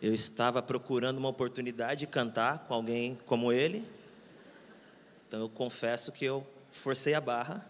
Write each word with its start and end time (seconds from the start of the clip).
Eu 0.00 0.12
estava 0.12 0.62
procurando 0.62 1.18
uma 1.18 1.28
oportunidade 1.28 2.00
de 2.00 2.06
cantar 2.06 2.66
com 2.66 2.72
alguém 2.72 3.18
como 3.26 3.52
ele. 3.52 3.86
Então 5.28 5.40
eu 5.40 5.48
confesso 5.50 6.12
que 6.12 6.24
eu 6.24 6.46
forcei 6.70 7.12
a 7.12 7.20
barra. 7.20 7.64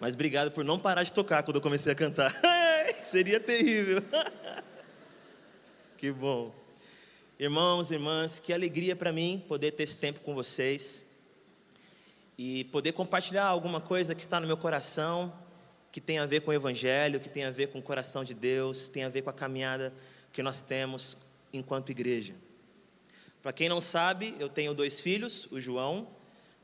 Mas 0.00 0.14
obrigado 0.14 0.52
por 0.52 0.64
não 0.64 0.78
parar 0.78 1.02
de 1.02 1.12
tocar 1.12 1.42
quando 1.42 1.56
eu 1.56 1.62
comecei 1.62 1.92
a 1.92 1.96
cantar. 1.96 2.32
Seria 3.02 3.40
terrível. 3.40 4.02
que 5.98 6.12
bom. 6.12 6.54
Irmãos, 7.40 7.90
irmãs, 7.90 8.38
que 8.38 8.52
alegria 8.52 8.94
para 8.94 9.12
mim 9.12 9.42
poder 9.48 9.72
ter 9.72 9.82
esse 9.82 9.96
tempo 9.96 10.20
com 10.20 10.32
vocês 10.32 11.16
e 12.38 12.62
poder 12.66 12.92
compartilhar 12.92 13.46
alguma 13.46 13.80
coisa 13.80 14.14
que 14.14 14.20
está 14.20 14.38
no 14.38 14.46
meu 14.46 14.56
coração, 14.56 15.32
que 15.90 16.00
tem 16.00 16.20
a 16.20 16.24
ver 16.24 16.42
com 16.42 16.52
o 16.52 16.54
Evangelho, 16.54 17.18
que 17.18 17.28
tem 17.28 17.42
a 17.42 17.50
ver 17.50 17.72
com 17.72 17.80
o 17.80 17.82
coração 17.82 18.22
de 18.22 18.32
Deus, 18.32 18.86
tem 18.86 19.02
a 19.02 19.08
ver 19.08 19.22
com 19.22 19.30
a 19.30 19.32
caminhada 19.32 19.92
que 20.32 20.40
nós 20.40 20.60
temos 20.60 21.18
enquanto 21.52 21.90
igreja. 21.90 22.32
Para 23.42 23.52
quem 23.52 23.68
não 23.68 23.80
sabe, 23.80 24.36
eu 24.38 24.48
tenho 24.48 24.72
dois 24.72 25.00
filhos, 25.00 25.48
o 25.50 25.60
João, 25.60 26.06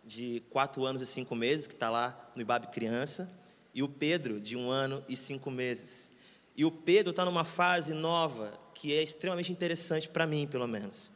de 0.05 0.45
quatro 0.49 0.87
anos 0.87 1.03
e 1.03 1.07
cinco 1.07 1.35
meses, 1.35 1.67
que 1.67 1.75
está 1.75 1.91
lá 1.91 2.31
no 2.37 2.43
Ibabe 2.43 2.69
Criança, 2.69 3.29
e 3.75 3.83
o 3.83 3.89
Pedro, 3.89 4.41
de 4.41 4.55
um 4.55 4.71
ano 4.71 5.05
e 5.09 5.17
cinco 5.17 5.51
meses. 5.51 6.14
E 6.57 6.65
o 6.65 6.71
Pedro 6.71 7.11
está 7.11 7.25
numa 7.25 7.45
fase 7.45 7.93
nova, 7.93 8.59
que 8.75 8.93
é 8.93 9.03
extremamente 9.03 9.51
interessante 9.51 10.09
para 10.09 10.27
mim, 10.27 10.47
pelo 10.47 10.69
menos. 10.69 11.13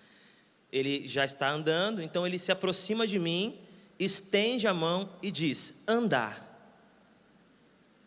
Ele 0.73 1.07
já 1.07 1.25
está 1.25 1.49
andando, 1.51 2.03
então 2.03 2.27
ele 2.27 2.39
se 2.39 2.53
aproxima 2.53 3.07
de 3.07 3.19
mim, 3.19 3.59
estende 3.99 4.67
a 4.67 4.75
mão 4.75 5.09
e 5.23 5.31
diz: 5.31 5.85
andar. 5.89 6.45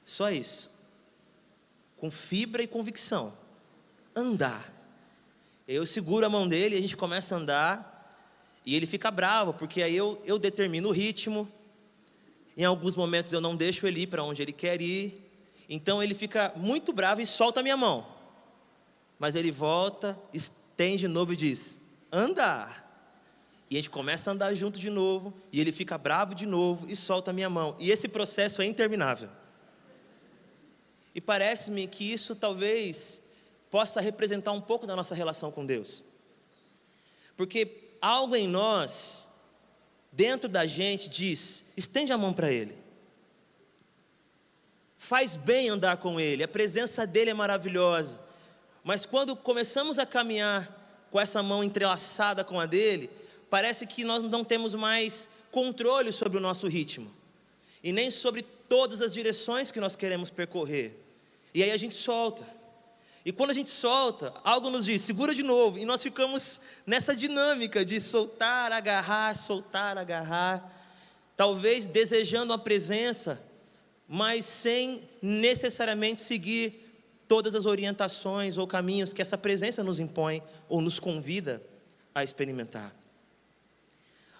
Só 0.03 0.29
isso. 0.29 0.89
Com 1.97 2.11
fibra 2.11 2.61
e 2.61 2.67
convicção. 2.67 3.33
Andar. 4.15 4.71
Eu 5.67 5.85
seguro 5.85 6.25
a 6.25 6.29
mão 6.29 6.47
dele 6.47 6.75
e 6.75 6.77
a 6.77 6.81
gente 6.81 6.97
começa 6.97 7.35
a 7.35 7.37
andar. 7.37 7.91
E 8.65 8.75
ele 8.75 8.85
fica 8.85 9.09
bravo, 9.09 9.53
porque 9.53 9.81
aí 9.81 9.95
eu, 9.95 10.21
eu 10.25 10.37
determino 10.37 10.89
o 10.89 10.91
ritmo. 10.91 11.49
Em 12.57 12.65
alguns 12.65 12.95
momentos 12.95 13.31
eu 13.33 13.41
não 13.41 13.55
deixo 13.55 13.87
ele 13.87 14.01
ir 14.01 14.07
para 14.07 14.23
onde 14.23 14.41
ele 14.41 14.51
quer 14.51 14.81
ir. 14.81 15.30
Então 15.73 16.03
ele 16.03 16.13
fica 16.13 16.51
muito 16.57 16.91
bravo 16.91 17.21
e 17.21 17.25
solta 17.25 17.61
a 17.61 17.63
minha 17.63 17.77
mão. 17.77 18.05
Mas 19.17 19.35
ele 19.35 19.51
volta, 19.51 20.19
estende 20.33 21.03
de 21.03 21.07
novo 21.07 21.31
e 21.31 21.35
diz: 21.37 21.79
andar. 22.11 22.81
E 23.69 23.77
a 23.77 23.79
gente 23.79 23.89
começa 23.89 24.29
a 24.29 24.33
andar 24.33 24.53
junto 24.53 24.77
de 24.77 24.89
novo. 24.89 25.33
E 25.49 25.61
ele 25.61 25.71
fica 25.71 25.97
bravo 25.97 26.35
de 26.35 26.45
novo 26.45 26.89
e 26.89 26.95
solta 26.95 27.31
a 27.31 27.33
minha 27.33 27.49
mão. 27.49 27.73
E 27.79 27.89
esse 27.89 28.09
processo 28.09 28.61
é 28.61 28.65
interminável. 28.65 29.29
E 31.15 31.21
parece-me 31.21 31.87
que 31.87 32.11
isso 32.11 32.35
talvez 32.35 33.35
possa 33.69 34.01
representar 34.01 34.51
um 34.51 34.59
pouco 34.59 34.85
da 34.85 34.93
nossa 34.93 35.15
relação 35.15 35.53
com 35.53 35.65
Deus. 35.65 36.03
Porque 37.37 37.95
algo 38.01 38.35
em 38.35 38.45
nós, 38.45 39.39
dentro 40.11 40.49
da 40.49 40.65
gente, 40.65 41.07
diz: 41.07 41.71
estende 41.77 42.11
a 42.11 42.17
mão 42.17 42.33
para 42.33 42.51
Ele. 42.51 42.80
Faz 45.03 45.35
bem 45.35 45.67
andar 45.67 45.97
com 45.97 46.19
Ele, 46.19 46.43
a 46.43 46.47
presença 46.47 47.07
dEle 47.07 47.31
é 47.31 47.33
maravilhosa. 47.33 48.19
Mas 48.83 49.03
quando 49.03 49.35
começamos 49.35 49.97
a 49.97 50.05
caminhar 50.05 51.07
com 51.09 51.19
essa 51.19 51.41
mão 51.41 51.63
entrelaçada 51.63 52.43
com 52.43 52.59
a 52.59 52.67
dele, 52.67 53.09
parece 53.49 53.87
que 53.87 54.03
nós 54.03 54.21
não 54.21 54.45
temos 54.45 54.75
mais 54.75 55.47
controle 55.49 56.11
sobre 56.11 56.37
o 56.37 56.39
nosso 56.39 56.67
ritmo 56.67 57.11
e 57.83 57.91
nem 57.91 58.11
sobre 58.11 58.43
todas 58.69 59.01
as 59.01 59.11
direções 59.11 59.71
que 59.71 59.79
nós 59.79 59.95
queremos 59.95 60.29
percorrer. 60.29 60.95
E 61.51 61.63
aí 61.63 61.71
a 61.71 61.77
gente 61.77 61.95
solta. 61.95 62.45
E 63.25 63.31
quando 63.31 63.49
a 63.49 63.55
gente 63.55 63.71
solta, 63.71 64.31
algo 64.43 64.69
nos 64.69 64.85
diz, 64.85 65.01
segura 65.01 65.33
de 65.33 65.41
novo. 65.41 65.79
E 65.79 65.83
nós 65.83 66.03
ficamos 66.03 66.59
nessa 66.85 67.15
dinâmica 67.15 67.83
de 67.83 67.99
soltar, 67.99 68.71
agarrar, 68.71 69.35
soltar, 69.35 69.97
agarrar. 69.97 70.71
Talvez 71.35 71.87
desejando 71.87 72.53
a 72.53 72.57
presença, 72.59 73.50
mas 74.13 74.43
sem 74.43 75.01
necessariamente 75.21 76.19
seguir 76.19 76.73
todas 77.29 77.55
as 77.55 77.65
orientações 77.65 78.57
ou 78.57 78.67
caminhos 78.67 79.13
que 79.13 79.21
essa 79.21 79.37
presença 79.37 79.85
nos 79.85 79.99
impõe 79.99 80.43
ou 80.67 80.81
nos 80.81 80.99
convida 80.99 81.63
a 82.13 82.21
experimentar. 82.21 82.93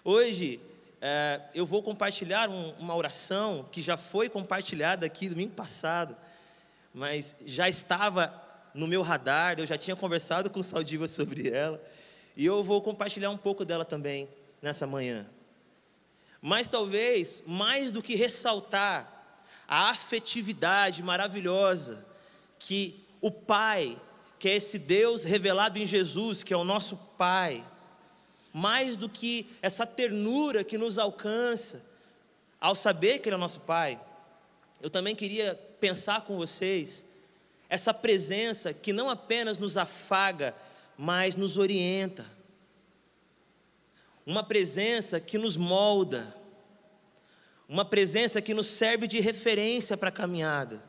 Hoje, 0.04 0.60
é, 1.00 1.40
eu 1.56 1.66
vou 1.66 1.82
compartilhar 1.82 2.50
um, 2.50 2.72
uma 2.80 2.94
oração 2.94 3.66
que 3.72 3.82
já 3.82 3.96
foi 3.96 4.28
compartilhada 4.28 5.06
aqui 5.06 5.30
domingo 5.30 5.54
passado, 5.54 6.18
mas 6.94 7.38
já 7.46 7.70
estava 7.70 8.30
no 8.74 8.86
meu 8.88 9.02
radar, 9.02 9.58
eu 9.58 9.66
já 9.66 9.78
tinha 9.78 9.96
conversado 9.96 10.50
com 10.50 10.60
o 10.60 10.64
Saldiva 10.66 11.08
sobre 11.08 11.48
ela, 11.48 11.82
e 12.36 12.46
eu 12.46 12.62
vou 12.62 12.82
compartilhar 12.82 13.30
um 13.30 13.38
pouco 13.38 13.64
dela 13.64 13.86
também 13.86 14.28
nessa 14.62 14.86
manhã. 14.86 15.26
Mas 16.42 16.68
talvez, 16.68 17.44
mais 17.48 17.94
do 17.94 18.02
que 18.02 18.16
ressaltar 18.16 19.11
a 19.72 19.92
afetividade 19.92 21.02
maravilhosa 21.02 22.06
que 22.60 23.06
o 23.22 23.32
Pai, 23.32 23.98
que 24.38 24.50
é 24.50 24.58
esse 24.58 24.78
Deus 24.78 25.24
revelado 25.24 25.80
em 25.80 25.86
Jesus, 25.86 26.44
que 26.44 26.54
é 26.54 26.58
o 26.58 26.66
nosso 26.66 26.98
Pai, 27.18 27.66
mais 28.52 28.98
do 28.98 29.08
que 29.08 29.50
essa 29.62 29.88
ternura 29.88 30.62
que 30.62 30.78
nos 30.78 30.98
alcança 31.00 31.90
ao 32.60 32.76
saber 32.76 33.20
que 33.20 33.30
Ele 33.30 33.36
é 33.36 33.40
nosso 33.40 33.62
Pai, 33.62 33.98
eu 34.82 34.90
também 34.90 35.16
queria 35.16 35.56
pensar 35.80 36.26
com 36.26 36.36
vocês 36.36 37.06
essa 37.70 37.94
presença 37.94 38.74
que 38.74 38.92
não 38.92 39.10
apenas 39.10 39.58
nos 39.58 39.78
afaga, 39.78 40.54
mas 40.98 41.38
nos 41.38 41.56
orienta. 41.56 42.26
Uma 44.26 44.44
presença 44.44 45.18
que 45.18 45.38
nos 45.38 45.56
molda. 45.56 46.41
Uma 47.72 47.86
presença 47.86 48.40
que 48.40 48.54
nos 48.54 48.68
serve 48.68 49.08
de 49.08 49.20
referência 49.20 49.96
para 49.98 50.10
a 50.10 50.12
caminhada. 50.12 50.84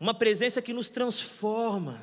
Uma 0.00 0.14
presença 0.14 0.62
que 0.62 0.72
nos 0.72 0.88
transforma. 0.88 2.00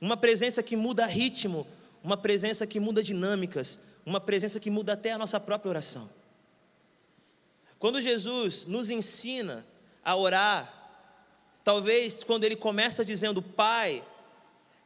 Uma 0.00 0.16
presença 0.16 0.62
que 0.62 0.76
muda 0.76 1.04
ritmo. 1.04 1.66
Uma 2.02 2.16
presença 2.16 2.66
que 2.66 2.80
muda 2.80 3.02
dinâmicas. 3.02 3.96
Uma 4.06 4.20
presença 4.20 4.58
que 4.58 4.70
muda 4.70 4.94
até 4.94 5.12
a 5.12 5.18
nossa 5.18 5.40
própria 5.40 5.68
oração. 5.68 6.08
Quando 7.78 8.00
Jesus 8.00 8.64
nos 8.64 8.88
ensina 8.88 9.66
a 10.04 10.14
orar 10.14 10.78
Talvez 11.68 12.24
quando 12.24 12.44
ele 12.44 12.56
começa 12.56 13.04
dizendo 13.04 13.42
Pai, 13.42 14.02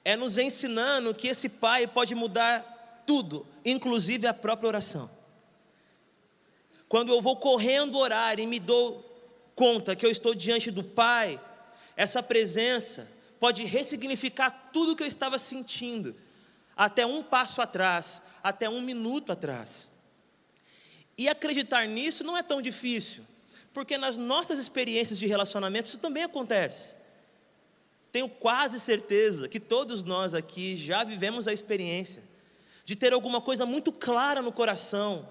é 0.05 0.17
nos 0.17 0.37
ensinando 0.37 1.15
que 1.15 1.29
esse 1.29 1.49
Pai 1.49 1.87
pode 1.87 2.13
mudar 2.13 3.05
tudo, 3.07 3.47
inclusive 3.65 4.27
a 4.27 4.35
própria 4.35 4.67
oração. 4.67 5.09
Quando 6.93 7.11
eu 7.11 7.23
vou 7.23 7.37
correndo 7.37 7.97
orar 7.97 8.39
e 8.39 8.47
me 8.47 8.61
dou 8.61 9.03
conta 9.55 9.97
que 9.97 10.05
eu 10.05 10.11
estou 10.11 10.35
diante 10.35 10.71
do 10.71 10.85
Pai, 10.85 11.41
essa 11.97 12.23
presença 12.23 13.11
pode 13.41 13.65
ressignificar 13.65 14.51
tudo 14.75 14.95
que 14.95 15.03
eu 15.03 15.07
estava 15.07 15.39
sentindo, 15.39 16.15
até 16.77 17.07
um 17.07 17.23
passo 17.23 17.63
atrás, 17.63 18.33
até 18.43 18.69
um 18.69 18.83
minuto 18.83 19.33
atrás. 19.33 19.89
E 21.17 21.31
acreditar 21.31 21.87
nisso 21.87 22.25
não 22.25 22.37
é 22.37 22.43
tão 22.43 22.61
difícil. 22.61 23.25
Porque 23.73 23.97
nas 23.97 24.19
nossas 24.19 24.59
experiências 24.59 25.19
de 25.19 25.27
relacionamento 25.27 25.89
isso 25.89 25.97
também 25.97 26.25
acontece. 26.25 26.97
Tenho 28.13 28.29
quase 28.29 28.79
certeza 28.79 29.49
que 29.49 29.59
todos 29.59 30.03
nós 30.03 30.35
aqui 30.35 30.77
já 30.77 31.05
vivemos 31.05 31.49
a 31.49 31.55
experiência 31.55 32.23
de 32.85 32.95
ter 32.95 33.15
alguma 33.15 33.41
coisa 33.41 33.65
muito 33.65 33.91
clara 33.93 34.43
no 34.43 34.53
coração, 34.53 35.27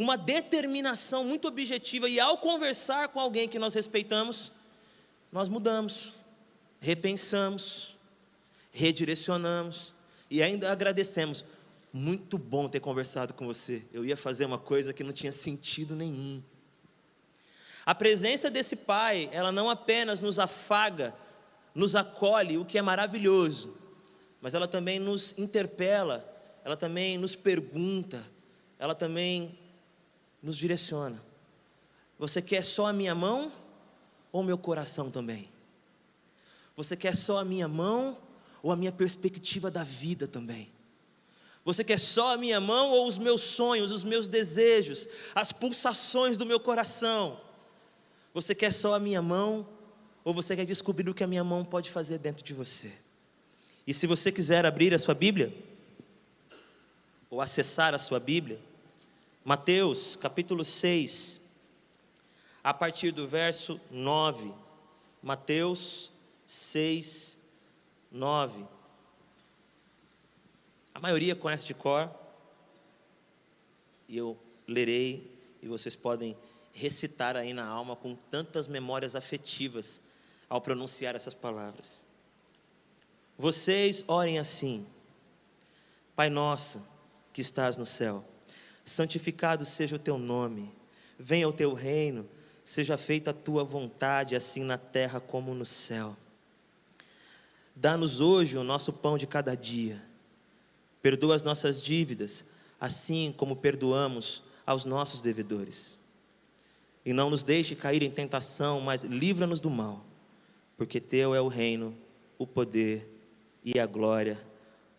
uma 0.00 0.16
determinação 0.16 1.24
muito 1.24 1.46
objetiva, 1.46 2.08
e 2.08 2.18
ao 2.18 2.38
conversar 2.38 3.08
com 3.08 3.20
alguém 3.20 3.46
que 3.46 3.58
nós 3.58 3.74
respeitamos, 3.74 4.50
nós 5.30 5.46
mudamos, 5.46 6.14
repensamos, 6.80 7.98
redirecionamos 8.72 9.92
e 10.30 10.42
ainda 10.42 10.72
agradecemos. 10.72 11.44
Muito 11.92 12.38
bom 12.38 12.66
ter 12.66 12.80
conversado 12.80 13.34
com 13.34 13.44
você. 13.44 13.84
Eu 13.92 14.02
ia 14.02 14.16
fazer 14.16 14.46
uma 14.46 14.56
coisa 14.56 14.94
que 14.94 15.04
não 15.04 15.12
tinha 15.12 15.32
sentido 15.32 15.94
nenhum. 15.94 16.42
A 17.84 17.94
presença 17.94 18.48
desse 18.48 18.76
Pai, 18.76 19.28
ela 19.32 19.52
não 19.52 19.68
apenas 19.68 20.18
nos 20.18 20.38
afaga, 20.38 21.14
nos 21.74 21.94
acolhe, 21.94 22.56
o 22.56 22.64
que 22.64 22.78
é 22.78 22.82
maravilhoso, 22.82 23.76
mas 24.40 24.54
ela 24.54 24.66
também 24.66 24.98
nos 24.98 25.38
interpela, 25.38 26.24
ela 26.64 26.74
também 26.76 27.18
nos 27.18 27.34
pergunta, 27.34 28.26
ela 28.78 28.94
também 28.94 29.58
nos 30.42 30.56
direciona. 30.56 31.20
Você 32.18 32.40
quer 32.42 32.64
só 32.64 32.86
a 32.86 32.92
minha 32.92 33.14
mão 33.14 33.50
ou 34.32 34.42
meu 34.42 34.58
coração 34.58 35.10
também? 35.10 35.48
Você 36.76 36.96
quer 36.96 37.16
só 37.16 37.38
a 37.38 37.44
minha 37.44 37.68
mão 37.68 38.16
ou 38.62 38.72
a 38.72 38.76
minha 38.76 38.92
perspectiva 38.92 39.70
da 39.70 39.84
vida 39.84 40.26
também? 40.26 40.70
Você 41.64 41.84
quer 41.84 41.98
só 41.98 42.34
a 42.34 42.36
minha 42.36 42.60
mão 42.60 42.90
ou 42.90 43.06
os 43.06 43.18
meus 43.18 43.42
sonhos, 43.42 43.90
os 43.90 44.02
meus 44.02 44.28
desejos, 44.28 45.08
as 45.34 45.52
pulsações 45.52 46.38
do 46.38 46.46
meu 46.46 46.58
coração? 46.58 47.38
Você 48.32 48.54
quer 48.54 48.72
só 48.72 48.94
a 48.94 48.98
minha 48.98 49.20
mão 49.20 49.66
ou 50.24 50.32
você 50.32 50.56
quer 50.56 50.64
descobrir 50.64 51.08
o 51.08 51.14
que 51.14 51.24
a 51.24 51.26
minha 51.26 51.44
mão 51.44 51.64
pode 51.64 51.90
fazer 51.90 52.18
dentro 52.18 52.44
de 52.44 52.54
você? 52.54 52.92
E 53.86 53.92
se 53.92 54.06
você 54.06 54.30
quiser 54.30 54.64
abrir 54.64 54.94
a 54.94 54.98
sua 54.98 55.14
Bíblia, 55.14 55.52
ou 57.28 57.40
acessar 57.40 57.94
a 57.94 57.98
sua 57.98 58.18
Bíblia, 58.18 58.60
Mateus 59.50 60.14
capítulo 60.14 60.64
6, 60.64 61.56
a 62.62 62.72
partir 62.72 63.10
do 63.10 63.26
verso 63.26 63.80
9. 63.90 64.54
Mateus 65.20 66.12
6, 66.46 67.38
9. 68.12 68.64
A 70.94 71.00
maioria 71.00 71.34
conhece 71.34 71.66
de 71.66 71.74
cor, 71.74 72.08
e 74.08 74.16
eu 74.16 74.38
lerei, 74.68 75.36
e 75.60 75.66
vocês 75.66 75.96
podem 75.96 76.36
recitar 76.72 77.36
aí 77.36 77.52
na 77.52 77.66
alma 77.66 77.96
com 77.96 78.14
tantas 78.14 78.68
memórias 78.68 79.16
afetivas 79.16 80.02
ao 80.48 80.60
pronunciar 80.60 81.16
essas 81.16 81.34
palavras. 81.34 82.06
Vocês 83.36 84.04
orem 84.06 84.38
assim: 84.38 84.86
Pai 86.14 86.30
nosso 86.30 86.88
que 87.32 87.40
estás 87.40 87.76
no 87.76 87.84
céu, 87.84 88.24
santificado 88.90 89.64
seja 89.64 89.96
o 89.96 89.98
teu 89.98 90.18
nome, 90.18 90.70
venha 91.18 91.48
o 91.48 91.52
teu 91.52 91.72
reino, 91.72 92.28
seja 92.64 92.96
feita 92.96 93.30
a 93.30 93.34
tua 93.34 93.62
vontade, 93.62 94.34
assim 94.34 94.64
na 94.64 94.76
terra 94.76 95.20
como 95.20 95.54
no 95.54 95.64
céu. 95.64 96.16
Dá-nos 97.74 98.20
hoje 98.20 98.58
o 98.58 98.64
nosso 98.64 98.92
pão 98.92 99.16
de 99.16 99.26
cada 99.26 99.56
dia, 99.56 100.02
perdoa 101.00 101.36
as 101.36 101.42
nossas 101.42 101.80
dívidas, 101.80 102.46
assim 102.80 103.32
como 103.36 103.56
perdoamos 103.56 104.42
aos 104.66 104.84
nossos 104.84 105.20
devedores. 105.20 106.00
E 107.04 107.12
não 107.12 107.30
nos 107.30 107.42
deixe 107.42 107.76
cair 107.76 108.02
em 108.02 108.10
tentação, 108.10 108.80
mas 108.80 109.04
livra-nos 109.04 109.60
do 109.60 109.70
mal, 109.70 110.04
porque 110.76 111.00
teu 111.00 111.34
é 111.34 111.40
o 111.40 111.48
reino, 111.48 111.96
o 112.36 112.46
poder 112.46 113.08
e 113.64 113.78
a 113.78 113.86
glória 113.86 114.38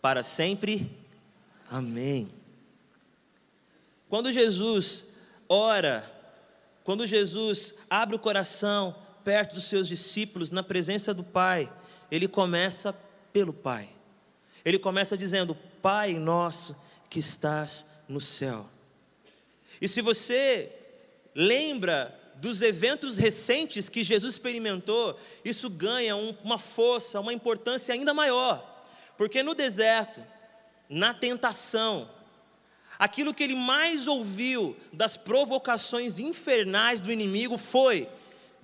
para 0.01 0.23
sempre. 0.23 0.89
Amém. 1.69 2.40
Quando 4.11 4.29
Jesus 4.29 5.19
ora, 5.47 6.03
quando 6.83 7.07
Jesus 7.07 7.75
abre 7.89 8.17
o 8.17 8.19
coração 8.19 8.93
perto 9.23 9.55
dos 9.55 9.69
seus 9.69 9.87
discípulos, 9.87 10.51
na 10.51 10.61
presença 10.61 11.13
do 11.13 11.23
Pai, 11.23 11.71
ele 12.11 12.27
começa 12.27 12.91
pelo 13.31 13.53
Pai. 13.53 13.87
Ele 14.65 14.77
começa 14.77 15.17
dizendo: 15.17 15.55
Pai 15.81 16.15
nosso 16.15 16.75
que 17.09 17.19
estás 17.19 18.03
no 18.09 18.19
céu. 18.19 18.65
E 19.79 19.87
se 19.87 20.01
você 20.01 20.69
lembra 21.33 22.13
dos 22.35 22.61
eventos 22.61 23.17
recentes 23.17 23.87
que 23.87 24.03
Jesus 24.03 24.33
experimentou, 24.33 25.17
isso 25.45 25.69
ganha 25.69 26.17
um, 26.17 26.35
uma 26.43 26.57
força, 26.57 27.21
uma 27.21 27.31
importância 27.31 27.93
ainda 27.93 28.13
maior, 28.13 28.83
porque 29.17 29.41
no 29.41 29.55
deserto, 29.55 30.21
na 30.89 31.13
tentação, 31.13 32.09
aquilo 33.01 33.33
que 33.33 33.41
ele 33.41 33.55
mais 33.55 34.07
ouviu 34.07 34.77
das 34.93 35.17
provocações 35.17 36.19
infernais 36.19 37.01
do 37.01 37.11
inimigo 37.11 37.57
foi: 37.57 38.07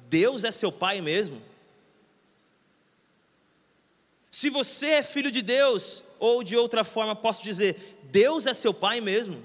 Deus 0.08 0.44
é 0.44 0.52
seu 0.52 0.72
pai 0.72 1.02
mesmo? 1.02 1.42
Se 4.30 4.52
você 4.52 4.90
é 4.90 5.04
filho 5.04 5.32
de 5.32 5.42
Deus, 5.42 6.04
ou 6.20 6.44
de 6.44 6.56
outra 6.56 6.84
forma 6.84 7.16
posso 7.16 7.42
dizer, 7.42 7.98
Deus 8.04 8.46
é 8.46 8.54
seu 8.54 8.72
pai 8.72 9.02
mesmo? 9.02 9.44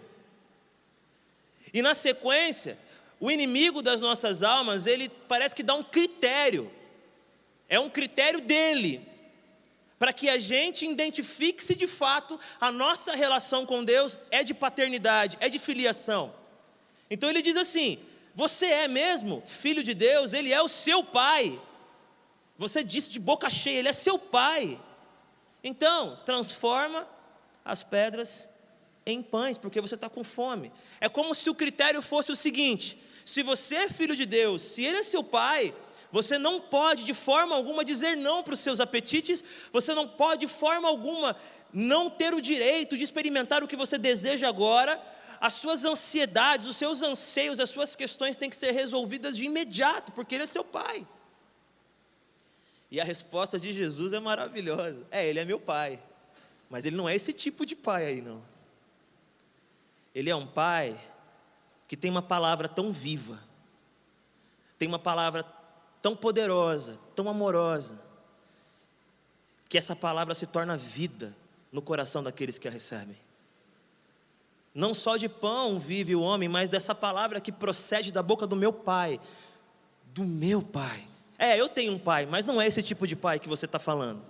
E 1.73 1.81
na 1.81 1.95
sequência, 1.95 2.79
o 3.19 3.31
inimigo 3.31 3.81
das 3.81 4.03
nossas 4.03 4.43
almas, 4.43 4.87
ele 4.87 5.09
parece 5.27 5.55
que 5.55 5.63
dá 5.63 5.75
um 5.75 5.83
critério, 5.83 6.71
é 7.67 7.81
um 7.81 7.89
critério 7.89 8.43
dele, 8.43 9.01
para 10.03 10.13
que 10.13 10.29
a 10.29 10.37
gente 10.37 10.85
identifique 10.85 11.63
se 11.63 11.77
de 11.77 11.87
fato 11.87 12.37
a 12.61 12.73
nossa 12.73 13.15
relação 13.15 13.65
com 13.65 13.85
Deus 13.85 14.19
é 14.33 14.43
de 14.43 14.53
paternidade, 14.53 15.39
é 15.39 15.49
de 15.49 15.61
filiação. 15.61 16.35
Então 17.09 17.31
ele 17.31 17.41
diz 17.41 17.57
assim: 17.57 18.01
Você 18.35 18.67
é 18.67 18.89
mesmo 18.89 19.45
filho 19.47 19.81
de 19.81 19.95
Deus, 19.95 20.33
Ele 20.33 20.53
é 20.53 20.61
o 20.61 20.67
seu 20.67 21.05
pai. 21.05 21.57
Você 22.59 22.83
disse 22.83 23.11
de 23.11 23.21
boca 23.21 23.49
cheia, 23.49 23.79
Ele 23.79 23.91
é 23.91 23.93
seu 23.93 24.19
pai. 24.19 24.77
Então, 25.63 26.19
transforma 26.27 27.09
as 27.65 27.85
pedras 27.85 28.49
em 29.07 29.23
pães, 29.23 29.57
porque 29.57 29.81
você 29.81 29.95
está 29.95 30.09
com 30.09 30.25
fome. 30.25 30.73
É 31.01 31.09
como 31.09 31.33
se 31.33 31.49
o 31.49 31.55
critério 31.55 32.03
fosse 32.03 32.33
o 32.33 32.37
seguinte: 32.37 32.99
se 33.25 33.41
você 33.45 33.77
é 33.77 33.89
filho 33.89 34.17
de 34.17 34.27
Deus, 34.27 34.63
se 34.63 34.85
Ele 34.85 34.97
é 34.97 35.03
seu 35.05 35.23
pai, 35.23 35.73
você 36.13 36.39
não 36.39 36.61
pode 36.61 37.05
de 37.05 37.15
forma 37.15 37.57
alguma 37.57 37.83
dizer 37.83 38.19
não 38.19 38.43
para 38.43 38.53
os 38.53 38.61
seus 38.61 38.79
apetites, 38.81 39.43
você 39.73 39.95
não 39.95 40.07
pode 40.07 40.43
de 40.43 40.47
forma 40.47 40.87
alguma 40.87 41.35
não 41.73 42.11
ter 42.11 42.35
o 42.35 42.41
direito 42.41 42.99
de 42.99 43.03
experimentar 43.03 43.65
o 43.65 43.67
que 43.67 43.75
você 43.75 43.97
deseja 43.97 44.47
agora. 44.47 45.01
As 45.41 45.55
suas 45.55 45.87
ansiedades, 45.87 46.67
os 46.67 46.77
seus 46.77 47.01
anseios, 47.03 47.59
as 47.59 47.71
suas 47.71 47.97
questões 47.97 48.37
têm 48.37 48.51
que 48.51 48.55
ser 48.55 48.73
resolvidas 48.73 49.35
de 49.37 49.47
imediato, 49.47 50.13
porque 50.13 50.35
Ele 50.35 50.45
é 50.45 50.47
seu 50.47 50.63
pai. 50.63 51.05
E 52.91 53.01
a 53.01 53.05
resposta 53.05 53.59
de 53.59 53.73
Jesus 53.73 54.13
é 54.13 54.21
maravilhosa: 54.21 55.07
é, 55.11 55.27
Ele 55.27 55.41
é 55.41 55.45
meu 55.47 55.59
pai, 55.59 55.99
mas 56.69 56.85
Ele 56.85 56.95
não 56.95 57.09
é 57.09 57.17
esse 57.17 57.33
tipo 57.33 57.65
de 57.65 57.75
pai 57.75 58.07
aí, 58.07 58.21
não. 58.21 58.43
Ele 60.15 60.29
é 60.29 60.37
um 60.37 60.47
pai 60.47 61.01
que 61.89 61.97
tem 61.97 62.11
uma 62.11 62.23
palavra 62.23 62.69
tão 62.69 62.93
viva, 62.93 63.43
tem 64.79 64.87
uma 64.87 64.99
palavra 64.99 65.43
tão 66.03 66.17
poderosa, 66.17 66.99
tão 67.15 67.29
amorosa, 67.29 68.03
que 69.69 69.79
essa 69.79 69.97
palavra 69.97 70.35
se 70.35 70.47
torna 70.47 70.77
vida 70.77 71.35
no 71.71 71.81
coração 71.81 72.23
daqueles 72.23 72.59
que 72.59 72.69
a 72.69 72.71
recebem. 72.71 73.17
Não 74.75 74.93
só 74.93 75.17
de 75.17 75.29
pão 75.29 75.79
vive 75.79 76.15
o 76.15 76.21
homem, 76.21 76.49
mas 76.49 76.69
dessa 76.69 76.95
palavra 76.95 77.41
que 77.41 77.53
procede 77.53 78.11
da 78.11 78.23
boca 78.23 78.47
do 78.47 78.57
meu 78.57 78.73
pai, 78.73 79.21
do 80.07 80.25
meu 80.25 80.61
pai. 80.61 81.07
É, 81.39 81.59
eu 81.59 81.69
tenho 81.69 81.93
um 81.93 81.99
pai, 81.99 82.27
mas 82.27 82.45
não 82.45 82.61
é 82.61 82.67
esse 82.67 82.83
tipo 82.83 83.07
de 83.07 83.17
pai 83.17 83.39
que 83.39 83.49
você 83.49 83.67
está 83.67 83.79
falando. 83.79 84.23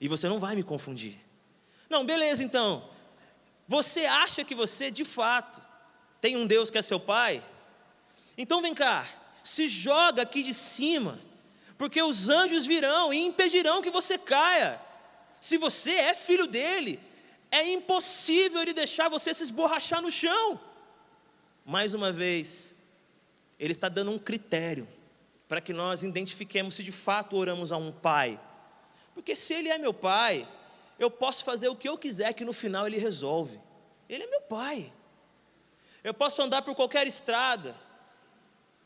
E 0.00 0.08
você 0.08 0.28
não 0.28 0.38
vai 0.38 0.54
me 0.54 0.62
confundir. 0.62 1.18
Não, 1.88 2.04
beleza 2.04 2.42
então. 2.42 2.88
Você 3.66 4.06
acha 4.06 4.44
que 4.44 4.54
você 4.54 4.90
de 4.90 5.04
fato 5.04 5.60
tem 6.20 6.36
um 6.36 6.46
Deus 6.46 6.70
que 6.70 6.78
é 6.78 6.82
seu 6.82 7.00
pai? 7.00 7.42
Então 8.38 8.60
vem 8.60 8.74
cá, 8.74 9.06
se 9.46 9.68
joga 9.68 10.22
aqui 10.22 10.42
de 10.42 10.52
cima, 10.52 11.20
porque 11.78 12.02
os 12.02 12.28
anjos 12.28 12.66
virão 12.66 13.14
e 13.14 13.24
impedirão 13.24 13.80
que 13.80 13.90
você 13.90 14.18
caia. 14.18 14.80
Se 15.40 15.56
você 15.56 15.92
é 15.92 16.14
filho 16.14 16.48
dele, 16.48 16.98
é 17.48 17.64
impossível 17.72 18.60
ele 18.60 18.72
deixar 18.72 19.08
você 19.08 19.32
se 19.32 19.44
esborrachar 19.44 20.02
no 20.02 20.10
chão. 20.10 20.60
Mais 21.64 21.94
uma 21.94 22.10
vez, 22.10 22.74
ele 23.56 23.70
está 23.70 23.88
dando 23.88 24.10
um 24.10 24.18
critério 24.18 24.86
para 25.46 25.60
que 25.60 25.72
nós 25.72 26.02
identifiquemos 26.02 26.74
se 26.74 26.82
de 26.82 26.90
fato 26.90 27.36
oramos 27.36 27.70
a 27.70 27.76
um 27.76 27.92
pai. 27.92 28.40
Porque 29.14 29.36
se 29.36 29.54
ele 29.54 29.68
é 29.68 29.78
meu 29.78 29.94
pai, 29.94 30.46
eu 30.98 31.08
posso 31.08 31.44
fazer 31.44 31.68
o 31.68 31.76
que 31.76 31.88
eu 31.88 31.96
quiser 31.96 32.32
que 32.32 32.44
no 32.44 32.52
final 32.52 32.84
ele 32.84 32.98
resolve. 32.98 33.60
Ele 34.08 34.24
é 34.24 34.26
meu 34.26 34.40
pai. 34.40 34.92
Eu 36.02 36.12
posso 36.12 36.42
andar 36.42 36.62
por 36.62 36.74
qualquer 36.74 37.06
estrada, 37.06 37.76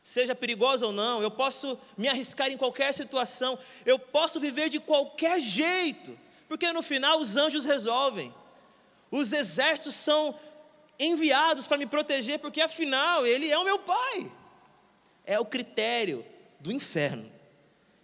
seja 0.02 0.34
perigosa 0.34 0.86
ou 0.86 0.92
não, 0.92 1.22
eu 1.22 1.30
posso 1.30 1.78
me 1.96 2.08
arriscar 2.08 2.50
em 2.50 2.56
qualquer 2.56 2.92
situação, 2.92 3.58
eu 3.84 3.98
posso 3.98 4.40
viver 4.40 4.68
de 4.68 4.80
qualquer 4.80 5.40
jeito, 5.40 6.18
porque 6.48 6.72
no 6.72 6.82
final 6.82 7.20
os 7.20 7.36
anjos 7.36 7.64
resolvem, 7.64 8.34
os 9.10 9.32
exércitos 9.32 9.94
são 9.94 10.38
enviados 10.98 11.66
para 11.66 11.78
me 11.78 11.86
proteger, 11.86 12.38
porque 12.38 12.60
afinal 12.60 13.26
Ele 13.26 13.50
é 13.50 13.58
o 13.58 13.64
meu 13.64 13.78
Pai, 13.78 14.32
é 15.24 15.38
o 15.38 15.44
critério 15.44 16.24
do 16.58 16.72
inferno. 16.72 17.30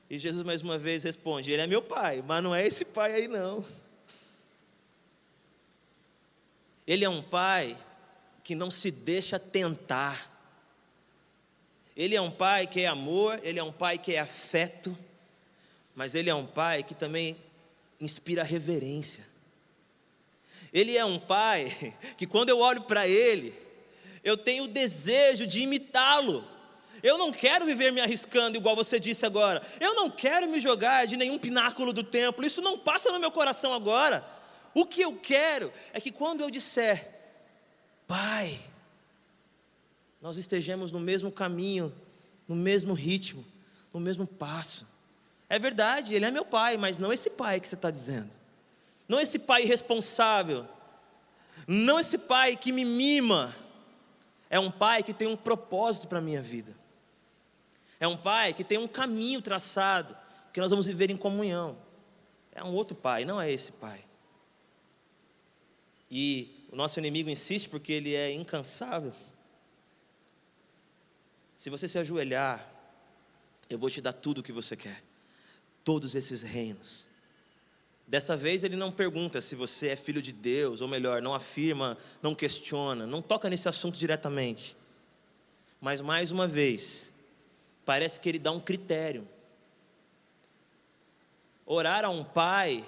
E 0.09 0.19
Jesus 0.19 0.45
mais 0.45 0.63
uma 0.63 0.79
vez 0.79 1.03
responde: 1.03 1.51
Ele 1.51 1.63
é 1.63 1.67
meu 1.67 1.83
Pai, 1.83 2.23
mas 2.27 2.43
não 2.43 2.55
é 2.55 2.65
esse 2.67 2.87
Pai 2.87 3.13
aí 3.13 3.29
não. 3.29 3.65
Ele 6.87 7.05
é 7.05 7.09
um 7.09 7.23
Pai 7.23 7.77
que 8.45 8.55
não 8.55 8.71
se 8.71 8.93
deixa 8.93 9.39
tentar 9.39 10.36
ele 11.97 12.15
é 12.15 12.21
um 12.21 12.31
pai 12.31 12.67
que 12.67 12.83
é 12.83 12.87
amor, 12.87 13.41
ele 13.43 13.59
é 13.59 13.63
um 13.63 13.73
pai 13.73 13.97
que 13.97 14.15
é 14.15 14.19
afeto, 14.19 14.97
mas 15.95 16.15
ele 16.15 16.29
é 16.29 16.35
um 16.35 16.47
pai 16.47 16.83
que 16.83 16.95
também 16.95 17.37
inspira 18.01 18.43
reverência. 18.43 19.25
Ele 20.73 20.97
é 20.97 21.05
um 21.05 21.19
pai 21.19 21.95
que 22.19 22.27
quando 22.27 22.51
eu 22.51 22.59
olho 22.59 22.83
para 22.83 23.09
ele, 23.09 23.55
eu 24.23 24.37
tenho 24.37 24.65
o 24.65 24.69
desejo 24.69 25.47
de 25.47 25.61
imitá-lo. 25.61 26.45
Eu 27.03 27.17
não 27.17 27.33
quero 27.33 27.65
viver 27.65 27.93
me 27.93 28.01
arriscando, 28.01 28.57
igual 28.57 28.75
você 28.75 28.99
disse 28.99 29.25
agora. 29.25 29.63
Eu 29.81 29.95
não 29.95 30.11
quero 30.11 30.49
me 30.49 30.61
jogar 30.61 31.07
de 31.07 31.17
nenhum 31.17 31.39
pináculo 31.39 31.93
do 31.93 32.03
templo. 32.03 32.45
Isso 32.45 32.61
não 32.61 32.79
passa 32.79 33.11
no 33.13 33.21
meu 33.21 33.31
coração 33.31 33.73
agora. 33.73 34.25
O 34.75 34.85
que 34.85 35.01
eu 35.01 35.15
quero 35.15 35.73
é 35.93 36.01
que 36.01 36.11
quando 36.11 36.43
eu 36.43 36.51
disser, 36.51 37.17
Pai, 38.07 38.59
nós 40.21 40.37
estejamos 40.37 40.91
no 40.91 41.01
mesmo 41.01 41.31
caminho, 41.31 41.95
no 42.49 42.55
mesmo 42.55 42.95
ritmo, 42.95 43.45
no 43.93 44.01
mesmo 44.01 44.27
passo. 44.27 44.87
É 45.49 45.59
verdade, 45.59 46.15
Ele 46.15 46.25
é 46.25 46.31
meu 46.31 46.45
pai, 46.45 46.77
mas 46.77 46.99
não 46.99 47.13
esse 47.13 47.31
pai 47.31 47.61
que 47.61 47.69
você 47.69 47.75
está 47.75 47.91
dizendo. 47.91 48.31
Não 49.09 49.21
esse 49.21 49.41
pai 49.41 49.63
irresponsável. 49.63 50.67
Não 51.67 52.01
esse 52.01 52.19
pai 52.19 52.57
que 52.57 52.73
me 52.73 52.85
mima. 52.85 53.55
É 54.51 54.59
um 54.59 54.71
pai 54.71 55.03
que 55.03 55.13
tem 55.13 55.29
um 55.29 55.37
propósito 55.37 56.09
para 56.09 56.19
a 56.19 56.23
minha 56.23 56.43
vida. 56.43 56.75
É 57.99 58.07
um 58.07 58.17
pai 58.17 58.53
que 58.53 58.65
tem 58.65 58.79
um 58.79 58.87
caminho 58.87 59.41
traçado, 59.41 60.17
que 60.53 60.61
nós 60.61 60.71
vamos 60.71 60.87
viver 60.87 61.11
em 61.11 61.17
comunhão. 61.17 61.77
É 62.53 62.63
um 62.63 62.75
outro 62.75 62.97
pai, 62.97 63.25
não 63.25 63.41
é 63.41 63.51
esse 63.51 63.73
pai. 63.73 64.05
E 66.11 66.67
o 66.71 66.77
nosso 66.77 66.99
inimigo 66.99 67.31
insiste 67.31 67.69
porque 67.69 67.93
ele 67.93 68.15
é 68.15 68.33
incansável. 68.33 69.13
Se 71.57 71.71
você 71.71 71.89
se 71.89 71.99
ajoelhar, 71.99 72.65
eu 73.71 73.79
vou 73.79 73.89
te 73.89 74.03
dar 74.03 74.13
tudo 74.13 74.39
o 74.39 74.43
que 74.43 74.53
você 74.53 74.77
quer. 74.77 75.03
Todos 75.83 76.15
esses 76.15 76.43
reinos. 76.43 77.09
Dessa 78.07 78.37
vez 78.37 78.63
ele 78.63 78.77
não 78.77 78.93
pergunta 78.93 79.41
se 79.41 79.55
você 79.55 79.89
é 79.89 79.97
filho 79.97 80.21
de 80.21 80.33
Deus, 80.33 80.83
ou 80.83 80.87
melhor, 80.87 81.23
não 81.23 81.35
afirma, 81.35 81.97
não 82.23 82.35
questiona, 82.35 83.07
não 83.07 83.23
toca 83.23 83.49
nesse 83.49 83.69
assunto 83.69 83.99
diretamente. 83.99 84.77
Mas 85.81 86.01
mais 86.01 86.31
uma 86.31 86.47
vez, 86.47 87.15
parece 87.85 88.21
que 88.21 88.29
ele 88.29 88.39
dá 88.39 88.53
um 88.53 88.61
critério. 88.61 89.27
Orar 91.65 92.05
a 92.05 92.11
um 92.11 92.23
pai 92.23 92.87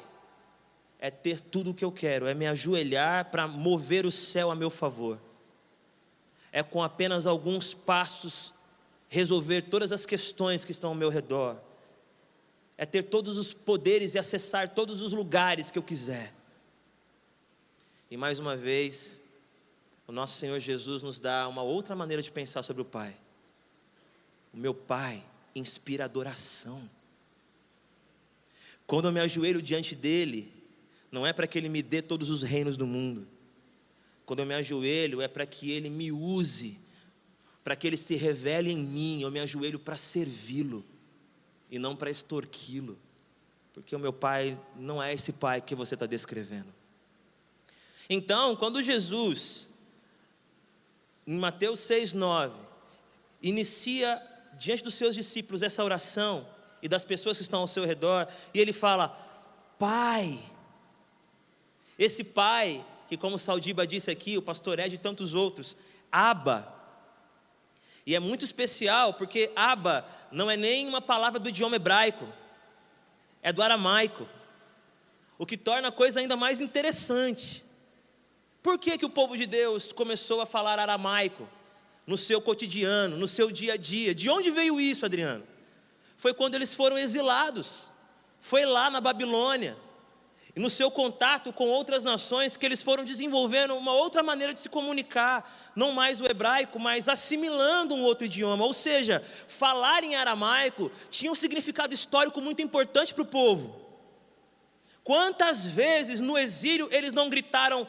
é 1.00 1.10
ter 1.10 1.40
tudo 1.40 1.70
o 1.70 1.75
que 1.75 1.84
eu 1.84 1.90
quero, 1.90 2.26
é 2.26 2.34
me 2.34 2.46
ajoelhar 2.46 3.30
para 3.30 3.48
mover 3.48 4.04
o 4.04 4.12
céu 4.12 4.50
a 4.50 4.54
meu 4.54 4.70
favor. 4.70 5.18
É 6.52 6.62
com 6.62 6.82
apenas 6.82 7.26
alguns 7.26 7.75
passos 7.75 8.54
resolver 9.08 9.62
todas 9.62 9.90
as 9.90 10.04
questões 10.04 10.64
que 10.64 10.72
estão 10.72 10.90
ao 10.90 10.96
meu 10.96 11.08
redor. 11.08 11.58
É 12.76 12.86
ter 12.86 13.02
todos 13.04 13.36
os 13.36 13.52
poderes 13.52 14.14
e 14.14 14.18
acessar 14.18 14.74
todos 14.74 15.02
os 15.02 15.12
lugares 15.12 15.70
que 15.70 15.78
eu 15.78 15.82
quiser. 15.82 16.32
E 18.10 18.16
mais 18.16 18.38
uma 18.38 18.56
vez, 18.56 19.22
o 20.06 20.12
nosso 20.12 20.38
Senhor 20.38 20.58
Jesus 20.60 21.02
nos 21.02 21.18
dá 21.18 21.48
uma 21.48 21.62
outra 21.62 21.96
maneira 21.96 22.22
de 22.22 22.30
pensar 22.30 22.62
sobre 22.62 22.82
o 22.82 22.84
Pai. 22.84 23.16
O 24.52 24.56
meu 24.56 24.72
Pai 24.72 25.22
inspira 25.54 26.04
adoração. 26.04 26.88
Quando 28.86 29.08
eu 29.08 29.12
me 29.12 29.20
ajoelho 29.20 29.60
diante 29.60 29.94
dele, 29.94 30.52
não 31.10 31.26
é 31.26 31.32
para 31.32 31.46
que 31.46 31.58
ele 31.58 31.68
me 31.68 31.82
dê 31.82 32.00
todos 32.00 32.30
os 32.30 32.42
reinos 32.42 32.76
do 32.76 32.86
mundo. 32.86 33.26
Quando 34.24 34.40
eu 34.40 34.46
me 34.46 34.54
ajoelho, 34.54 35.20
é 35.20 35.28
para 35.28 35.44
que 35.44 35.70
ele 35.70 35.90
me 35.90 36.12
use, 36.12 36.78
para 37.62 37.76
que 37.76 37.86
ele 37.86 37.96
se 37.96 38.14
revele 38.14 38.70
em 38.70 38.78
mim. 38.78 39.22
Eu 39.22 39.30
me 39.30 39.40
ajoelho 39.40 39.78
para 39.78 39.96
servi-lo 39.96 40.84
e 41.70 41.78
não 41.78 41.94
para 41.94 42.10
extorquí-lo, 42.10 42.98
porque 43.74 43.94
o 43.94 43.98
meu 43.98 44.12
pai 44.12 44.58
não 44.76 45.02
é 45.02 45.12
esse 45.12 45.34
pai 45.34 45.60
que 45.60 45.74
você 45.74 45.94
está 45.94 46.06
descrevendo. 46.06 46.72
Então, 48.08 48.56
quando 48.56 48.82
Jesus, 48.82 49.68
em 51.26 51.36
Mateus 51.36 51.80
6,9, 51.80 52.52
inicia 53.42 54.20
diante 54.58 54.82
dos 54.82 54.94
seus 54.94 55.14
discípulos 55.14 55.62
essa 55.62 55.84
oração 55.84 56.46
e 56.82 56.88
das 56.88 57.04
pessoas 57.04 57.36
que 57.36 57.42
estão 57.42 57.60
ao 57.60 57.68
seu 57.68 57.84
redor, 57.84 58.26
e 58.54 58.58
ele 58.58 58.72
fala: 58.72 59.08
Pai, 59.78 60.42
esse 61.98 62.24
pai, 62.24 62.84
que 63.08 63.16
como 63.16 63.38
Saldiba 63.38 63.86
disse 63.86 64.10
aqui, 64.10 64.38
o 64.38 64.42
pastor 64.42 64.78
Ed 64.78 64.94
e 64.94 64.98
tantos 64.98 65.34
outros, 65.34 65.76
Aba. 66.10 66.77
E 68.08 68.14
é 68.14 68.18
muito 68.18 68.42
especial 68.42 69.12
porque 69.12 69.50
Aba 69.54 70.02
não 70.32 70.50
é 70.50 70.56
nem 70.56 70.88
uma 70.88 70.98
palavra 70.98 71.38
do 71.38 71.50
idioma 71.50 71.76
hebraico, 71.76 72.26
é 73.42 73.52
do 73.52 73.62
aramaico. 73.62 74.26
O 75.36 75.44
que 75.44 75.58
torna 75.58 75.88
a 75.88 75.92
coisa 75.92 76.18
ainda 76.18 76.34
mais 76.34 76.58
interessante. 76.58 77.62
Por 78.62 78.78
que, 78.78 78.96
que 78.96 79.04
o 79.04 79.10
povo 79.10 79.36
de 79.36 79.44
Deus 79.44 79.92
começou 79.92 80.40
a 80.40 80.46
falar 80.46 80.78
aramaico 80.78 81.46
no 82.06 82.16
seu 82.16 82.40
cotidiano, 82.40 83.18
no 83.18 83.28
seu 83.28 83.50
dia 83.50 83.74
a 83.74 83.76
dia? 83.76 84.14
De 84.14 84.30
onde 84.30 84.50
veio 84.50 84.80
isso, 84.80 85.04
Adriano? 85.04 85.46
Foi 86.16 86.32
quando 86.32 86.54
eles 86.54 86.72
foram 86.72 86.96
exilados. 86.96 87.90
Foi 88.40 88.64
lá 88.64 88.88
na 88.88 89.02
Babilônia 89.02 89.76
e 90.58 90.60
no 90.60 90.68
seu 90.68 90.90
contato 90.90 91.52
com 91.52 91.68
outras 91.68 92.02
nações 92.02 92.56
que 92.56 92.66
eles 92.66 92.82
foram 92.82 93.04
desenvolvendo 93.04 93.76
uma 93.76 93.92
outra 93.92 94.24
maneira 94.24 94.52
de 94.52 94.58
se 94.58 94.68
comunicar, 94.68 95.48
não 95.76 95.92
mais 95.92 96.20
o 96.20 96.26
hebraico, 96.26 96.80
mas 96.80 97.08
assimilando 97.08 97.94
um 97.94 98.02
outro 98.02 98.24
idioma. 98.24 98.64
Ou 98.64 98.72
seja, 98.72 99.24
falar 99.46 100.02
em 100.02 100.16
aramaico 100.16 100.90
tinha 101.10 101.30
um 101.30 101.36
significado 101.36 101.94
histórico 101.94 102.40
muito 102.40 102.60
importante 102.60 103.14
para 103.14 103.22
o 103.22 103.26
povo. 103.26 103.80
Quantas 105.04 105.64
vezes 105.64 106.20
no 106.20 106.36
exílio 106.36 106.88
eles 106.90 107.12
não 107.12 107.30
gritaram 107.30 107.88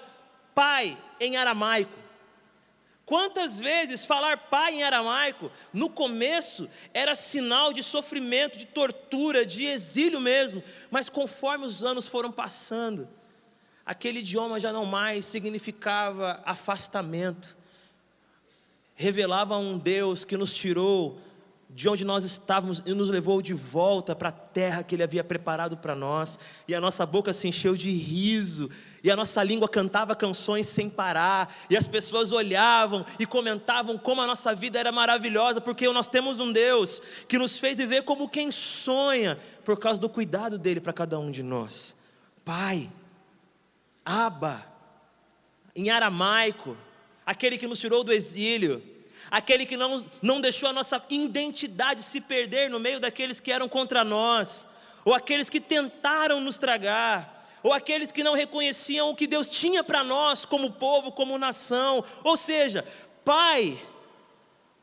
pai 0.54 0.96
em 1.20 1.38
aramaico? 1.38 2.09
Quantas 3.10 3.60
vezes 3.60 4.06
falar 4.06 4.38
pai 4.38 4.76
em 4.76 4.84
aramaico, 4.84 5.52
no 5.74 5.90
começo, 5.90 6.70
era 6.94 7.16
sinal 7.16 7.74
de 7.74 7.82
sofrimento, 7.82 8.56
de 8.56 8.68
tortura, 8.68 9.44
de 9.44 9.66
exílio 9.66 10.22
mesmo, 10.22 10.64
mas 10.92 11.10
conforme 11.10 11.66
os 11.66 11.84
anos 11.84 12.08
foram 12.08 12.32
passando, 12.32 13.10
aquele 13.84 14.20
idioma 14.20 14.60
já 14.60 14.72
não 14.72 14.86
mais 14.86 15.26
significava 15.26 16.40
afastamento, 16.46 17.58
revelava 18.94 19.58
um 19.58 19.76
Deus 19.76 20.24
que 20.24 20.38
nos 20.38 20.54
tirou 20.54 21.20
de 21.70 21.88
onde 21.88 22.04
nós 22.04 22.24
estávamos 22.24 22.82
e 22.84 22.94
nos 22.94 23.10
levou 23.10 23.42
de 23.42 23.54
volta 23.54 24.16
para 24.16 24.30
a 24.30 24.32
terra 24.32 24.82
que 24.82 24.96
Ele 24.96 25.04
havia 25.04 25.24
preparado 25.24 25.78
para 25.78 25.96
nós, 25.96 26.40
e 26.68 26.74
a 26.74 26.82
nossa 26.82 27.06
boca 27.06 27.32
se 27.32 27.48
encheu 27.48 27.76
de 27.76 27.92
riso, 27.92 28.70
e 29.04 29.12
a 29.12 29.16
nossa 29.16 29.44
língua 29.44 29.70
cantava 29.70 30.16
canções 30.16 30.68
sem 30.68 30.90
parar, 30.90 31.56
e 31.70 31.78
as 31.78 31.88
pessoas 31.88 32.32
olhavam 32.32 33.06
e 33.20 33.26
comentavam 33.26 33.98
como 33.98 34.22
a 34.22 34.26
nossa 34.26 34.56
vida 34.56 34.80
era 34.80 34.92
maravilhosa, 34.92 35.62
porque 35.62 35.88
nós 35.90 36.08
temos 36.08 36.40
um 36.40 36.52
Deus 36.52 37.02
que 37.28 37.38
nos 37.38 37.60
fez 37.60 37.78
viver 37.78 38.04
como 38.04 38.28
quem 38.28 38.52
sonha, 38.52 39.38
por 39.64 39.78
causa 39.78 40.02
do 40.02 40.10
cuidado 40.10 40.58
dele 40.58 40.82
para 40.82 40.92
cada 40.92 41.20
um 41.20 41.30
de 41.30 41.44
nós. 41.44 41.98
Pai, 42.44 42.90
Abba, 44.04 44.66
em 45.76 45.92
aramaico, 45.92 46.76
aquele 47.24 47.60
que 47.60 47.68
nos 47.68 47.78
tirou 47.78 48.04
do 48.04 48.12
exílio, 48.12 48.82
aquele 49.30 49.66
que 49.66 49.78
não, 49.78 50.06
não 50.22 50.42
deixou 50.42 50.70
a 50.70 50.74
nossa 50.74 51.04
identidade 51.10 52.02
se 52.04 52.22
perder 52.22 52.70
no 52.70 52.80
meio 52.80 53.00
daqueles 53.00 53.40
que 53.40 53.52
eram 53.52 53.70
contra 53.70 54.04
nós, 54.04 54.68
ou 55.06 55.14
aqueles 55.14 55.50
que 55.50 55.60
tentaram 55.60 56.42
nos 56.42 56.58
tragar, 56.58 57.38
ou 57.62 57.74
aqueles 57.74 58.12
que 58.12 58.24
não 58.24 58.34
reconheciam 58.34 59.10
o 59.10 59.16
que 59.16 59.28
Deus 59.28 59.50
tinha 59.50 59.84
para 59.84 60.04
nós 60.04 60.46
como 60.46 60.72
povo, 60.72 61.12
como 61.12 61.38
nação. 61.38 62.04
Ou 62.24 62.38
seja, 62.38 62.86
Pai, 63.24 63.78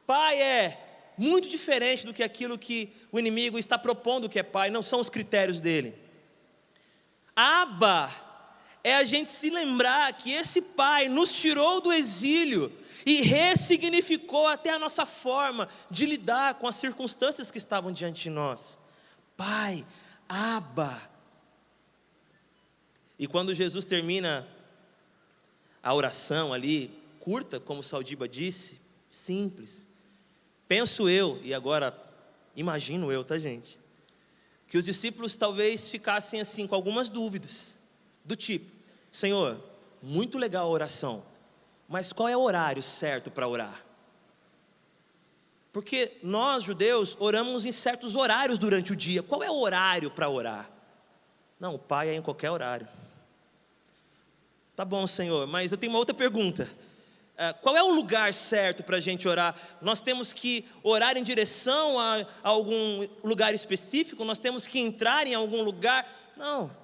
Pai 0.07 0.41
é 0.41 0.79
muito 1.17 1.49
diferente 1.49 2.05
do 2.05 2.13
que 2.13 2.23
aquilo 2.23 2.59
que 2.59 2.93
o 3.11 3.19
inimigo 3.19 3.59
está 3.59 3.79
propondo 3.79 4.29
que 4.29 4.39
é 4.39 4.43
Pai, 4.43 4.71
não 4.71 4.83
são 4.83 5.01
os 5.01 5.09
critérios 5.09 5.61
dele. 5.61 5.95
Aba 7.35 8.11
é 8.85 8.95
a 8.95 9.05
gente 9.05 9.31
se 9.31 9.51
lembrar 9.51 10.13
que 10.13 10.31
esse 10.33 10.63
Pai 10.63 11.09
nos 11.09 11.33
tirou 11.33 11.81
do 11.81 11.93
exílio 11.93 12.73
e 13.07 13.23
ressignificou 13.23 14.49
até 14.49 14.71
a 14.71 14.81
nossa 14.81 15.07
forma 15.07 15.69
de 15.89 16.05
lidar 16.05 16.55
com 16.55 16.67
as 16.67 16.75
circunstâncias 16.75 17.53
que 17.53 17.59
estavam 17.59 17.93
diante 17.93 18.25
de 18.25 18.31
nós. 18.31 18.81
Pai, 19.37 19.87
Abba. 20.29 21.09
E 23.17 23.29
quando 23.29 23.55
Jesus 23.55 23.85
termina 23.85 24.47
a 25.81 25.95
oração 25.95 26.53
ali, 26.53 26.91
curta, 27.21 27.61
como 27.61 27.81
Saldiba 27.81 28.29
disse, 28.29 28.81
simples. 29.09 29.87
Penso 30.67 31.09
eu, 31.09 31.41
e 31.45 31.55
agora 31.55 31.97
imagino 32.57 33.13
eu, 33.13 33.23
tá 33.23 33.39
gente? 33.39 33.79
Que 34.67 34.77
os 34.77 34.85
discípulos 34.85 35.37
talvez 35.37 35.89
ficassem 35.89 36.41
assim 36.41 36.67
com 36.67 36.75
algumas 36.75 37.09
dúvidas, 37.09 37.79
do 38.25 38.35
tipo: 38.35 38.69
Senhor, 39.13 39.63
muito 40.03 40.37
legal 40.39 40.67
a 40.67 40.71
oração, 40.71 41.25
mas 41.89 42.13
qual 42.13 42.29
é 42.29 42.37
o 42.37 42.41
horário 42.41 42.83
certo 42.83 43.31
para 43.31 43.47
orar? 43.47 43.85
Porque 45.73 46.13
nós, 46.23 46.65
judeus, 46.65 47.17
oramos 47.21 47.67
em 47.67 47.73
certos 47.73 48.17
horários 48.17 48.59
durante 48.59 48.93
o 48.93 48.97
dia. 48.97 49.23
Qual 49.23 49.43
é 49.43 49.51
o 49.51 49.61
horário 49.61 50.11
para 50.11 50.29
orar? 50.29 50.71
Não, 51.61 51.75
o 51.75 51.79
Pai 51.79 52.09
é 52.09 52.15
em 52.15 52.23
qualquer 52.23 52.51
horário. 52.51 52.89
Tá 54.75 54.85
bom, 54.85 55.07
Senhor, 55.07 55.47
mas 55.47 55.73
eu 55.73 55.79
tenho 55.79 55.93
uma 55.93 55.99
outra 55.99 56.15
pergunta. 56.15 56.71
é, 57.37 57.53
qual 57.53 57.77
é 57.77 57.83
o 57.83 57.95
lugar 57.95 58.33
certo 58.33 58.83
para 58.83 58.97
a 58.97 59.01
gente 59.01 59.29
orar? 59.29 59.55
Nós 59.83 60.01
temos 60.01 60.33
que 60.33 60.67
orar 60.83 61.17
em 61.17 61.23
direção 61.23 62.01
a, 62.01 62.17
a, 62.43 62.49
algum 62.49 63.07
lugar 63.23 63.55
específico? 63.55 64.25
Nós 64.25 64.39
temos 64.39 64.67
que 64.67 64.79
entrar 64.79 65.27
em 65.27 65.35
algum 65.35 65.63
lugar? 65.63 66.07
Não, 66.37 66.75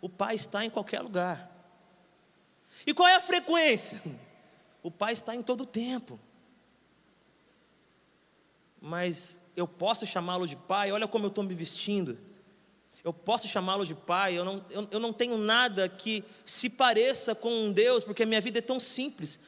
o 0.00 0.08
Pai 0.08 0.36
está 0.36 0.64
em 0.64 0.70
qualquer 0.70 1.00
lugar. 1.02 1.50
E 2.86 2.94
qual 2.94 3.08
é 3.08 3.16
a 3.16 3.20
frequência? 3.20 4.00
O 4.86 4.90
Pai 4.90 5.12
está 5.12 5.34
em 5.34 5.42
todo 5.42 5.62
o 5.62 5.66
tempo. 5.66 6.18
Mas 8.80 9.40
eu 9.56 9.66
posso 9.66 10.06
chamá-lo 10.06 10.46
de 10.46 10.56
Pai, 10.56 10.92
olha 10.92 11.08
como 11.08 11.26
eu 11.26 11.28
estou 11.28 11.42
me 11.42 11.54
vestindo. 11.54 12.18
Eu 13.02 13.12
posso 13.12 13.48
chamá-lo 13.48 13.84
de 13.84 13.94
Pai, 13.94 14.38
eu 14.38 14.44
não, 14.44 14.64
eu, 14.70 14.88
eu 14.92 15.00
não 15.00 15.12
tenho 15.12 15.38
nada 15.38 15.88
que 15.88 16.22
se 16.44 16.70
pareça 16.70 17.34
com 17.34 17.64
um 17.64 17.72
Deus, 17.72 18.04
porque 18.04 18.22
a 18.22 18.26
minha 18.26 18.40
vida 18.40 18.58
é 18.58 18.62
tão 18.62 18.78
simples 18.78 19.40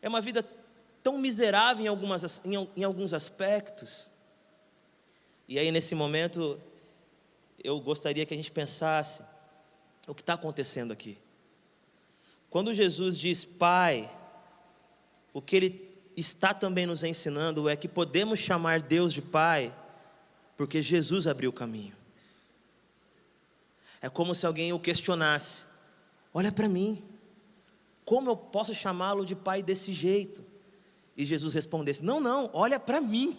é 0.00 0.08
uma 0.08 0.20
vida 0.20 0.44
tão 1.02 1.18
miserável 1.18 1.84
em, 1.84 1.88
algumas, 1.88 2.44
em, 2.44 2.54
em 2.76 2.84
alguns 2.84 3.12
aspectos. 3.12 4.10
E 5.48 5.58
aí, 5.58 5.70
nesse 5.72 5.94
momento, 5.94 6.60
eu 7.62 7.80
gostaria 7.80 8.24
que 8.24 8.34
a 8.34 8.36
gente 8.36 8.50
pensasse 8.50 9.22
o 10.06 10.14
que 10.14 10.22
está 10.22 10.34
acontecendo 10.34 10.92
aqui. 10.92 11.18
Quando 12.50 12.72
Jesus 12.72 13.18
diz 13.18 13.44
Pai, 13.44 14.10
o 15.32 15.42
que 15.42 15.56
Ele 15.56 15.88
está 16.16 16.52
também 16.52 16.86
nos 16.86 17.02
ensinando 17.02 17.68
é 17.68 17.76
que 17.76 17.88
podemos 17.88 18.38
chamar 18.38 18.80
Deus 18.80 19.12
de 19.12 19.22
Pai, 19.22 19.74
porque 20.56 20.82
Jesus 20.82 21.26
abriu 21.26 21.50
o 21.50 21.52
caminho. 21.52 21.94
É 24.00 24.08
como 24.08 24.34
se 24.34 24.46
alguém 24.46 24.72
o 24.72 24.78
questionasse: 24.78 25.64
olha 26.32 26.52
para 26.52 26.68
mim, 26.68 27.02
como 28.04 28.30
eu 28.30 28.36
posso 28.36 28.74
chamá-lo 28.74 29.24
de 29.24 29.34
pai 29.34 29.62
desse 29.62 29.92
jeito? 29.92 30.44
E 31.16 31.24
Jesus 31.24 31.52
respondesse: 31.54 32.04
Não, 32.04 32.20
não, 32.20 32.50
olha 32.52 32.80
para 32.80 33.00
mim. 33.00 33.36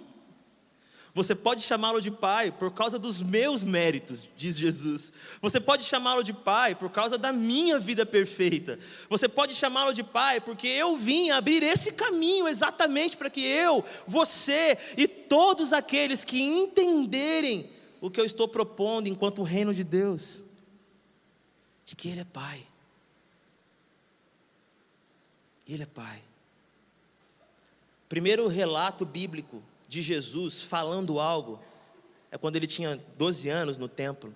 Você 1.13 1.34
pode 1.34 1.62
chamá-lo 1.62 2.01
de 2.01 2.12
pai 2.12 2.51
por 2.51 2.72
causa 2.72 3.00
dos 3.00 3.22
meus 3.22 3.63
méritos, 3.63 4.28
diz 4.38 4.58
Jesus. 4.58 5.12
Você 5.42 5.60
pode 5.60 5.84
chamá-lo 5.84 6.24
de 6.24 6.32
pai 6.32 6.75
por 6.75 6.89
causa 6.89 7.18
da 7.18 7.34
minha 7.34 7.80
vida 7.80 8.06
perfeita. 8.06 8.80
Você 9.10 9.28
pode 9.28 9.56
chamá-lo 9.56 9.94
de 9.94 10.04
pai 10.04 10.39
porque 10.39 10.68
eu 10.68 10.96
vim 10.96 11.32
abrir 11.32 11.63
esse 11.63 11.94
caminho 11.94 12.48
exatamente 12.48 13.18
para 13.18 13.30
que 13.30 13.42
eu, 13.42 13.84
você 14.06 14.78
e 14.98 15.08
todos 15.08 15.74
aqueles 15.74 16.24
que 16.24 16.42
entenderem 16.42 17.70
o 18.00 18.10
que 18.10 18.22
eu 18.22 18.25
estou 18.25 18.48
propondo 18.48 19.08
enquanto 19.08 19.44
reino 19.44 19.74
de 19.74 19.84
Deus, 19.84 20.44
de 21.86 21.96
que 21.96 22.10
Ele 22.10 22.22
é 22.22 22.25
pai. 22.25 22.70
Ele 25.70 25.84
é 25.84 25.86
Pai. 25.86 26.24
Primeiro 28.08 28.48
relato 28.48 29.06
bíblico 29.06 29.62
de 29.89 30.03
Jesus 30.03 30.62
falando 30.62 31.19
algo 31.19 31.60
é 32.31 32.38
quando 32.38 32.55
ele 32.55 32.67
tinha 32.67 33.03
12 33.17 33.50
anos 33.50 33.79
no 33.79 33.89
templo. 33.89 34.34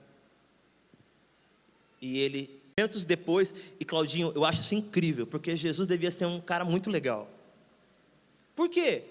E 2.01 2.17
ele, 2.17 2.59
momentos 2.75 3.05
depois, 3.05 3.53
e 3.79 3.85
Claudinho, 3.85 4.31
eu 4.35 4.43
acho 4.43 4.61
isso 4.61 4.73
incrível, 4.73 5.27
porque 5.27 5.55
Jesus 5.55 5.87
devia 5.87 6.09
ser 6.09 6.25
um 6.25 6.41
cara 6.41 6.65
muito 6.65 6.89
legal. 6.89 7.29
Por 8.55 8.67
quê? 8.67 9.03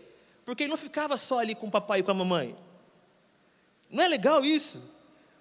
Porque 0.45 0.65
ele 0.65 0.71
não 0.71 0.77
ficava 0.77 1.17
só 1.17 1.39
ali 1.39 1.55
com 1.55 1.69
o 1.69 1.71
papai 1.71 2.01
e 2.01 2.03
com 2.03 2.11
a 2.11 2.15
mamãe. 2.15 2.57
Não 3.89 4.03
é 4.03 4.09
legal 4.09 4.45
isso? 4.45 4.91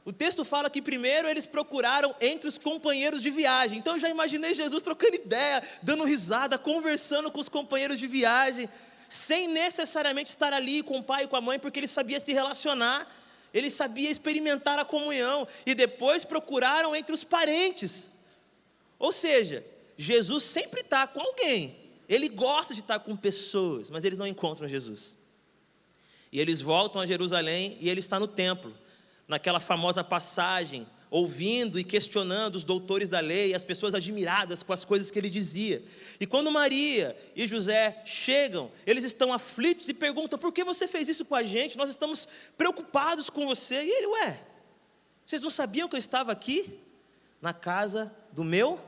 O 0.06 0.14
texto 0.14 0.46
fala 0.46 0.70
que 0.70 0.84
primeiro 0.84 1.28
eles 1.28 1.48
procuraram 1.48 2.16
entre 2.22 2.48
os 2.48 2.60
companheiros 2.60 3.24
de 3.24 3.32
viagem. 3.32 3.80
Então 3.80 3.96
eu 3.96 4.00
já 4.00 4.10
imaginei 4.10 4.54
Jesus 4.54 4.84
trocando 4.84 5.16
ideia, 5.16 5.64
dando 5.82 6.04
risada, 6.04 6.60
conversando 6.60 7.32
com 7.32 7.40
os 7.40 7.50
companheiros 7.50 8.00
de 8.00 8.08
viagem, 8.08 8.70
sem 9.12 9.50
necessariamente 9.50 10.30
estar 10.30 10.54
ali 10.54 10.82
com 10.82 11.00
o 11.00 11.04
pai 11.04 11.26
e 11.26 11.28
com 11.28 11.36
a 11.36 11.42
mãe, 11.42 11.60
porque 11.60 11.82
ele 11.82 11.88
sabia 11.88 12.18
se 12.18 12.32
relacionar, 12.32 13.14
ele 13.54 13.70
sabia 13.70 14.10
experimentar 14.10 14.80
a 14.80 14.86
comunhão, 14.86 15.46
e 15.66 15.76
depois 15.76 16.24
procuraram 16.24 16.96
entre 16.96 17.14
os 17.14 17.22
parentes. 17.22 18.10
Ou 18.98 19.12
seja, 19.12 19.66
Jesus 19.98 20.46
sempre 20.46 20.80
está 20.80 21.06
com 21.06 21.20
alguém, 21.20 21.76
ele 22.08 22.30
gosta 22.30 22.74
de 22.74 22.80
estar 22.80 23.00
com 23.00 23.14
pessoas, 23.14 23.90
mas 23.90 24.06
eles 24.06 24.18
não 24.18 24.26
encontram 24.26 24.66
Jesus. 24.70 25.18
E 26.32 26.40
eles 26.40 26.62
voltam 26.62 27.02
a 27.02 27.06
Jerusalém 27.06 27.78
e 27.82 27.90
ele 27.90 28.00
está 28.00 28.18
no 28.18 28.30
templo 28.30 28.74
naquela 29.28 29.60
famosa 29.60 30.06
passagem, 30.06 30.88
ouvindo 31.12 31.78
e 31.78 31.84
questionando 31.84 32.56
os 32.56 32.64
doutores 32.64 33.10
da 33.10 33.20
lei, 33.20 33.54
as 33.54 33.64
pessoas 33.64 33.94
admiradas 33.94 34.64
com 34.64 34.72
as 34.72 34.86
coisas 34.86 35.12
que 35.12 35.20
ele 35.20 35.30
dizia. 35.30 35.84
E 36.22 36.26
quando 36.26 36.50
Maria 36.50 37.16
e 37.36 37.46
José 37.46 38.02
chegam, 38.06 38.72
eles 38.88 39.04
estão 39.04 39.34
aflitos 39.34 39.90
e 39.90 39.94
perguntam: 39.94 40.40
por 40.40 40.54
que 40.54 40.64
você 40.64 40.88
fez 40.88 41.10
isso 41.10 41.26
com 41.26 41.36
a 41.36 41.44
gente? 41.44 41.78
Nós 41.78 41.90
estamos 41.90 42.28
preocupados 42.58 43.30
com 43.30 43.46
você. 43.46 43.76
E 43.76 43.90
ele, 43.90 44.08
ué, 44.08 44.40
vocês 45.26 45.42
não 45.42 45.50
sabiam 45.50 45.90
que 45.90 45.96
eu 45.96 46.00
estava 46.00 46.32
aqui? 46.32 46.80
Na 47.42 47.54
casa 47.54 48.12
do 48.32 48.44
meu 48.44 48.80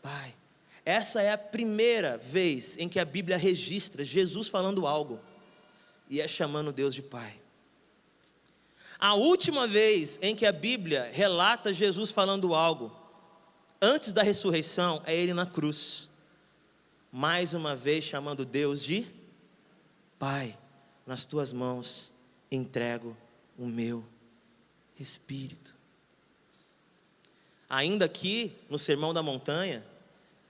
pai. 0.00 0.34
Essa 0.84 1.22
é 1.22 1.32
a 1.32 1.38
primeira 1.38 2.18
vez 2.18 2.76
em 2.78 2.88
que 2.88 3.00
a 3.00 3.04
Bíblia 3.04 3.36
registra 3.36 4.04
Jesus 4.04 4.48
falando 4.48 4.86
algo 4.86 5.18
e 6.08 6.20
é 6.20 6.28
chamando 6.28 6.72
Deus 6.72 6.94
de 6.94 7.02
Pai. 7.02 7.41
A 9.02 9.14
última 9.14 9.66
vez 9.66 10.20
em 10.22 10.32
que 10.36 10.46
a 10.46 10.52
Bíblia 10.52 11.10
relata 11.12 11.72
Jesus 11.72 12.12
falando 12.12 12.54
algo, 12.54 12.96
antes 13.80 14.12
da 14.12 14.22
ressurreição, 14.22 15.02
é 15.04 15.12
ele 15.12 15.34
na 15.34 15.44
cruz. 15.44 16.08
Mais 17.10 17.52
uma 17.52 17.74
vez 17.74 18.04
chamando 18.04 18.44
Deus 18.44 18.80
de 18.80 19.04
Pai, 20.20 20.56
nas 21.04 21.24
tuas 21.24 21.52
mãos 21.52 22.12
entrego 22.48 23.16
o 23.58 23.66
meu 23.66 24.04
espírito. 24.96 25.74
Ainda 27.68 28.04
aqui 28.04 28.54
no 28.70 28.78
Sermão 28.78 29.12
da 29.12 29.20
Montanha, 29.20 29.84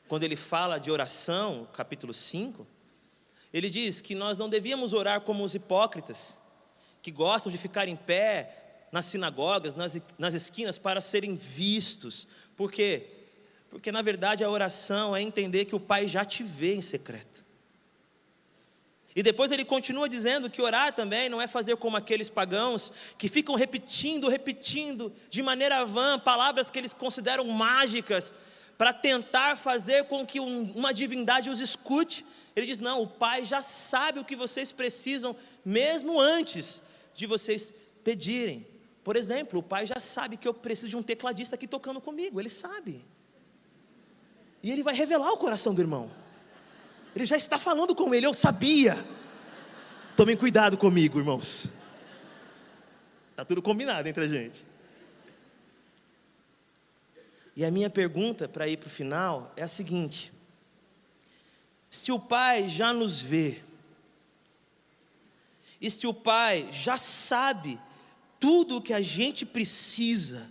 quando 0.06 0.24
ele 0.24 0.36
fala 0.36 0.76
de 0.76 0.90
oração, 0.90 1.66
capítulo 1.72 2.12
5, 2.12 2.66
ele 3.50 3.70
diz 3.70 4.02
que 4.02 4.14
nós 4.14 4.36
não 4.36 4.50
devíamos 4.50 4.92
orar 4.92 5.22
como 5.22 5.42
os 5.42 5.54
hipócritas 5.54 6.41
que 7.02 7.10
gostam 7.10 7.50
de 7.50 7.58
ficar 7.58 7.88
em 7.88 7.96
pé 7.96 8.86
nas 8.92 9.06
sinagogas, 9.06 9.74
nas, 9.74 10.00
nas 10.18 10.34
esquinas, 10.34 10.78
para 10.78 11.00
serem 11.00 11.34
vistos. 11.34 12.28
Por 12.56 12.70
quê? 12.70 13.06
Porque 13.68 13.90
na 13.90 14.02
verdade 14.02 14.44
a 14.44 14.50
oração 14.50 15.16
é 15.16 15.20
entender 15.20 15.64
que 15.64 15.74
o 15.74 15.80
Pai 15.80 16.06
já 16.06 16.24
te 16.24 16.42
vê 16.42 16.74
em 16.74 16.82
secreto. 16.82 17.44
E 19.16 19.22
depois 19.22 19.50
ele 19.50 19.64
continua 19.64 20.08
dizendo 20.08 20.48
que 20.48 20.62
orar 20.62 20.94
também 20.94 21.28
não 21.28 21.40
é 21.40 21.46
fazer 21.46 21.76
como 21.76 21.96
aqueles 21.96 22.30
pagãos 22.30 22.92
que 23.18 23.28
ficam 23.28 23.54
repetindo, 23.54 24.28
repetindo 24.28 25.12
de 25.28 25.42
maneira 25.42 25.84
vã 25.84 26.18
palavras 26.18 26.70
que 26.70 26.78
eles 26.78 26.92
consideram 26.92 27.44
mágicas 27.46 28.32
para 28.78 28.92
tentar 28.92 29.56
fazer 29.56 30.04
com 30.04 30.24
que 30.24 30.40
um, 30.40 30.70
uma 30.74 30.94
divindade 30.94 31.50
os 31.50 31.60
escute. 31.60 32.24
Ele 32.56 32.66
diz: 32.66 32.78
Não, 32.78 33.02
o 33.02 33.06
Pai 33.06 33.44
já 33.44 33.60
sabe 33.60 34.18
o 34.18 34.24
que 34.24 34.36
vocês 34.36 34.72
precisam, 34.72 35.36
mesmo 35.64 36.18
antes 36.18 36.91
de 37.14 37.26
vocês 37.26 37.74
pedirem. 38.04 38.66
Por 39.04 39.16
exemplo, 39.16 39.60
o 39.60 39.62
pai 39.62 39.86
já 39.86 39.98
sabe 39.98 40.36
que 40.36 40.46
eu 40.46 40.54
preciso 40.54 40.88
de 40.88 40.96
um 40.96 41.02
tecladista 41.02 41.56
aqui 41.56 41.66
tocando 41.66 42.00
comigo, 42.00 42.40
ele 42.40 42.48
sabe. 42.48 43.04
E 44.62 44.70
ele 44.70 44.82
vai 44.82 44.94
revelar 44.94 45.32
o 45.32 45.36
coração 45.36 45.74
do 45.74 45.80
irmão. 45.80 46.10
Ele 47.14 47.26
já 47.26 47.36
está 47.36 47.58
falando 47.58 47.94
com 47.94 48.14
ele, 48.14 48.26
eu 48.26 48.32
sabia. 48.32 48.96
Tomem 50.16 50.36
cuidado 50.36 50.76
comigo, 50.76 51.18
irmãos. 51.18 51.68
Está 53.30 53.44
tudo 53.44 53.60
combinado 53.60 54.08
entre 54.08 54.24
a 54.24 54.28
gente. 54.28 54.66
E 57.56 57.64
a 57.64 57.70
minha 57.70 57.90
pergunta 57.90 58.48
para 58.48 58.68
ir 58.68 58.76
para 58.78 58.86
o 58.86 58.90
final 58.90 59.52
é 59.56 59.62
a 59.62 59.68
seguinte: 59.68 60.32
se 61.90 62.10
o 62.10 62.18
Pai 62.18 62.68
já 62.68 62.92
nos 62.92 63.20
vê, 63.20 63.60
e 65.82 65.90
se 65.90 66.06
o 66.06 66.14
Pai 66.14 66.68
já 66.70 66.96
sabe 66.96 67.76
tudo 68.38 68.76
o 68.76 68.80
que 68.80 68.94
a 68.94 69.00
gente 69.00 69.44
precisa, 69.44 70.48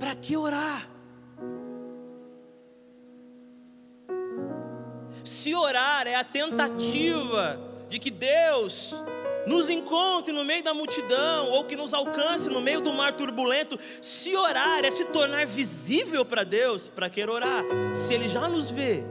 para 0.00 0.16
que 0.16 0.36
orar? 0.36 0.88
Se 5.24 5.54
orar 5.54 6.08
é 6.08 6.16
a 6.16 6.24
tentativa 6.24 7.60
de 7.88 8.00
que 8.00 8.10
Deus 8.10 8.92
nos 9.46 9.70
encontre 9.70 10.32
no 10.32 10.44
meio 10.44 10.64
da 10.64 10.74
multidão 10.74 11.50
ou 11.50 11.62
que 11.62 11.76
nos 11.76 11.94
alcance 11.94 12.48
no 12.48 12.60
meio 12.60 12.80
do 12.80 12.92
mar 12.92 13.12
turbulento, 13.12 13.78
se 14.00 14.34
orar 14.36 14.84
é 14.84 14.90
se 14.90 15.04
tornar 15.06 15.46
visível 15.46 16.24
para 16.24 16.42
Deus, 16.42 16.86
para 16.86 17.08
que 17.08 17.24
orar? 17.24 17.62
Se 17.94 18.14
Ele 18.14 18.26
já 18.26 18.48
nos 18.48 18.68
vê, 18.68 19.04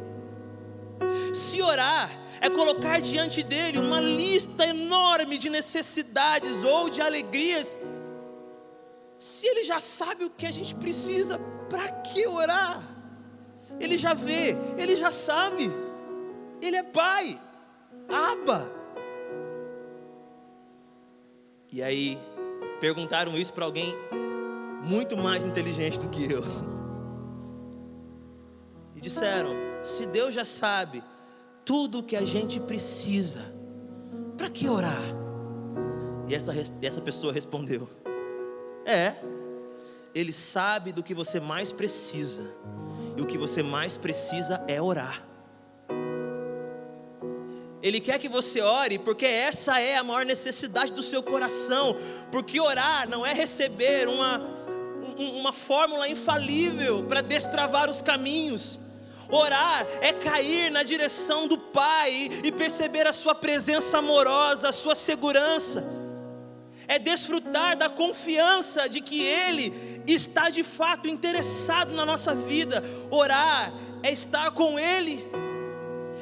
se 1.34 1.62
orar 1.62 2.21
é 2.42 2.50
colocar 2.50 3.00
diante 3.00 3.44
dele 3.44 3.78
uma 3.78 4.02
lista 4.02 4.66
enorme 4.66 5.38
de 5.38 5.48
necessidades 5.48 6.64
ou 6.64 6.90
de 6.90 7.00
alegrias. 7.00 7.80
Se 9.20 9.46
ele 9.46 9.64
já 9.64 9.80
sabe 9.80 10.26
o 10.26 10.30
que 10.32 10.48
a 10.48 10.52
gente 10.52 10.74
precisa, 10.74 11.40
para 11.70 11.88
que 12.02 12.28
orar? 12.28 12.82
Ele 13.80 13.96
já 13.96 14.16
vê, 14.16 14.56
ele 14.76 14.96
já 14.96 15.12
sabe. 15.12 15.72
Ele 16.60 16.78
é 16.78 16.84
pai. 16.84 17.40
Aba. 18.10 18.68
E 21.72 21.84
aí 21.84 22.18
perguntaram 22.80 23.38
isso 23.38 23.54
para 23.54 23.66
alguém 23.66 23.96
muito 24.84 25.16
mais 25.16 25.46
inteligente 25.46 26.00
do 26.00 26.10
que 26.10 26.24
eu. 26.24 26.44
E 28.96 29.00
disseram: 29.00 29.52
se 29.84 30.08
Deus 30.08 30.34
já 30.34 30.44
sabe 30.44 31.04
tudo 31.66 32.00
o 32.00 32.04
que 32.04 32.16
a 32.16 32.26
gente 32.26 32.60
precisa, 32.60 33.42
para 34.38 34.50
que 34.50 34.68
orar? 34.68 35.02
E 36.28 36.36
essa, 36.36 36.54
essa 36.82 37.02
pessoa 37.02 37.34
respondeu: 37.34 37.88
É, 38.86 39.14
Ele 40.14 40.32
sabe 40.32 40.92
do 40.92 41.04
que 41.04 41.14
você 41.14 41.40
mais 41.40 41.72
precisa, 41.72 42.44
e 43.18 43.22
o 43.22 43.26
que 43.26 43.38
você 43.38 43.62
mais 43.62 43.98
precisa 43.98 44.64
é 44.68 44.82
orar. 44.82 45.32
Ele 47.82 48.00
quer 48.00 48.20
que 48.20 48.30
você 48.30 48.62
ore, 48.62 49.00
porque 49.00 49.26
essa 49.26 49.80
é 49.80 49.98
a 49.98 50.04
maior 50.04 50.24
necessidade 50.24 50.92
do 50.92 51.02
seu 51.02 51.24
coração. 51.24 51.96
Porque 52.32 52.60
orar 52.60 53.10
não 53.10 53.26
é 53.26 53.34
receber 53.34 54.08
uma, 54.08 54.40
uma 55.18 55.52
fórmula 55.52 56.08
infalível 56.08 57.04
para 57.04 57.22
destravar 57.22 57.90
os 57.90 58.02
caminhos. 58.02 58.80
Orar 59.32 59.88
é 60.02 60.12
cair 60.12 60.70
na 60.70 60.84
direção 60.84 61.48
do 61.48 61.58
Pai 61.58 62.30
e 62.44 62.52
perceber 62.52 63.08
a 63.08 63.14
Sua 63.14 63.34
presença 63.34 63.98
amorosa, 64.00 64.70
a 64.70 64.74
Sua 64.74 64.94
segurança. 64.94 65.84
É 66.88 67.00
desfrutar 67.00 67.78
da 67.78 67.88
confiança 67.88 68.90
de 68.90 69.00
que 69.00 69.24
Ele 69.24 69.74
está 70.06 70.50
de 70.50 70.64
fato 70.64 71.08
interessado 71.08 71.94
na 71.94 72.06
nossa 72.06 72.36
vida. 72.36 72.84
Orar 73.10 73.72
é 74.04 74.12
estar 74.12 74.52
com 74.52 74.78
Ele. 74.78 75.24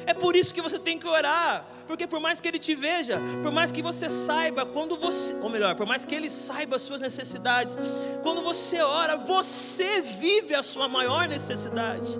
É 0.06 0.14
por 0.14 0.36
isso 0.36 0.54
que 0.54 0.62
você 0.62 0.78
tem 0.78 0.98
que 0.98 1.06
orar. 1.06 1.66
Porque 1.90 2.06
por 2.06 2.20
mais 2.20 2.40
que 2.40 2.46
ele 2.46 2.60
te 2.60 2.72
veja, 2.72 3.20
por 3.42 3.50
mais 3.50 3.72
que 3.72 3.82
você 3.82 4.08
saiba 4.08 4.64
quando 4.64 4.96
você, 4.96 5.34
ou 5.42 5.50
melhor, 5.50 5.74
por 5.74 5.86
mais 5.86 6.04
que 6.04 6.14
ele 6.14 6.30
saiba 6.30 6.76
as 6.76 6.82
suas 6.82 7.00
necessidades, 7.00 7.76
quando 8.22 8.42
você 8.42 8.80
ora, 8.80 9.16
você 9.16 10.00
vive 10.00 10.54
a 10.54 10.62
sua 10.62 10.86
maior 10.86 11.26
necessidade. 11.26 12.16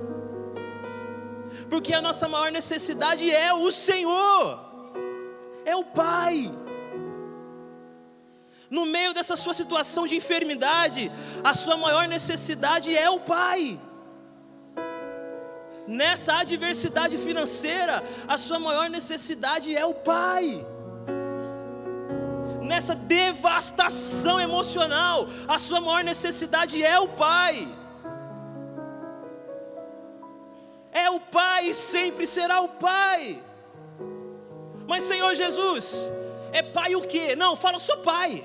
Porque 1.69 1.93
a 1.93 2.01
nossa 2.01 2.29
maior 2.29 2.51
necessidade 2.51 3.31
é 3.31 3.53
o 3.53 3.71
Senhor. 3.71 4.59
É 5.65 5.77
o 5.77 5.85
Pai. 5.85 6.51
No 8.71 8.87
meio 8.87 9.13
dessa 9.13 9.37
sua 9.37 9.53
situação 9.53 10.07
de 10.07 10.15
enfermidade, 10.17 11.11
a 11.43 11.55
sua 11.55 11.77
maior 11.77 12.07
necessidade 12.07 12.97
é 12.97 13.11
o 13.11 13.21
Pai 13.21 13.79
nessa 15.91 16.39
adversidade 16.39 17.19
financeira, 17.19 18.03
a 18.29 18.39
sua 18.39 18.61
maior 18.61 18.89
necessidade 18.89 19.77
é 19.77 19.85
o 19.85 19.93
Pai. 19.93 20.65
Nessa 22.63 22.95
devastação 22.95 24.41
emocional, 24.41 25.27
a 25.49 25.59
sua 25.59 25.81
maior 25.81 26.05
necessidade 26.05 26.81
é 26.83 26.99
o 27.01 27.09
Pai. 27.09 27.67
Pai 31.71 31.73
e 31.73 31.75
sempre 31.75 32.27
será 32.27 32.61
o 32.61 32.69
Pai. 32.69 33.41
Mas 34.89 35.05
Senhor 35.05 35.35
Jesus, 35.35 35.97
é 36.53 36.63
Pai 36.63 36.97
o 36.97 37.03
quê? 37.03 37.37
Não, 37.37 37.55
fala 37.55 37.79
sou 37.79 37.99
Pai. 37.99 38.45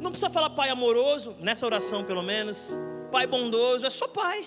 Não 0.00 0.10
precisa 0.10 0.30
falar 0.30 0.50
Pai 0.50 0.70
amoroso, 0.70 1.36
nessa 1.40 1.66
oração 1.66 2.04
pelo 2.04 2.22
menos. 2.22 2.78
Pai 3.12 3.26
bondoso, 3.26 3.84
é 3.86 3.90
só 3.90 4.08
Pai. 4.08 4.46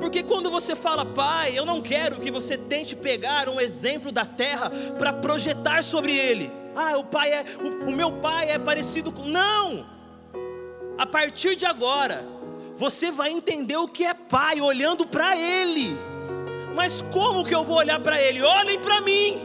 Porque 0.00 0.22
quando 0.22 0.48
você 0.48 0.76
fala 0.76 1.04
pai, 1.04 1.58
eu 1.58 1.66
não 1.66 1.80
quero 1.80 2.20
que 2.20 2.30
você 2.30 2.56
tente 2.56 2.94
pegar 2.94 3.48
um 3.48 3.60
exemplo 3.60 4.12
da 4.12 4.24
terra 4.24 4.70
para 4.96 5.12
projetar 5.12 5.82
sobre 5.82 6.16
ele. 6.16 6.48
Ah, 6.76 6.96
o 6.96 7.04
pai 7.04 7.32
é 7.32 7.44
o, 7.60 7.90
o 7.90 7.92
meu 7.92 8.12
pai 8.12 8.48
é 8.48 8.60
parecido 8.60 9.10
com 9.10 9.24
Não! 9.24 9.84
A 10.96 11.04
partir 11.04 11.56
de 11.56 11.66
agora, 11.66 12.24
você 12.78 13.10
vai 13.10 13.30
entender 13.30 13.76
o 13.76 13.88
que 13.88 14.04
é 14.04 14.14
pai 14.14 14.60
olhando 14.60 15.06
para 15.06 15.36
ele. 15.36 15.96
Mas 16.74 17.02
como 17.02 17.44
que 17.44 17.54
eu 17.54 17.64
vou 17.64 17.76
olhar 17.76 18.00
para 18.00 18.20
ele? 18.20 18.40
Olhem 18.40 18.78
para 18.78 19.00
mim. 19.02 19.38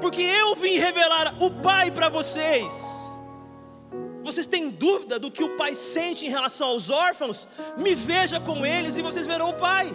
Porque 0.00 0.22
eu 0.22 0.54
vim 0.54 0.78
revelar 0.78 1.34
o 1.42 1.50
pai 1.50 1.90
para 1.90 2.08
vocês 2.08 2.98
vocês 4.28 4.46
têm 4.46 4.68
dúvida 4.68 5.18
do 5.18 5.30
que 5.30 5.42
o 5.42 5.56
pai 5.56 5.74
sente 5.74 6.26
em 6.26 6.28
relação 6.28 6.68
aos 6.68 6.90
órfãos? 6.90 7.48
Me 7.78 7.94
veja 7.94 8.38
com 8.38 8.64
eles 8.64 8.94
e 8.94 9.00
vocês 9.00 9.26
verão 9.26 9.48
o 9.48 9.54
pai. 9.54 9.90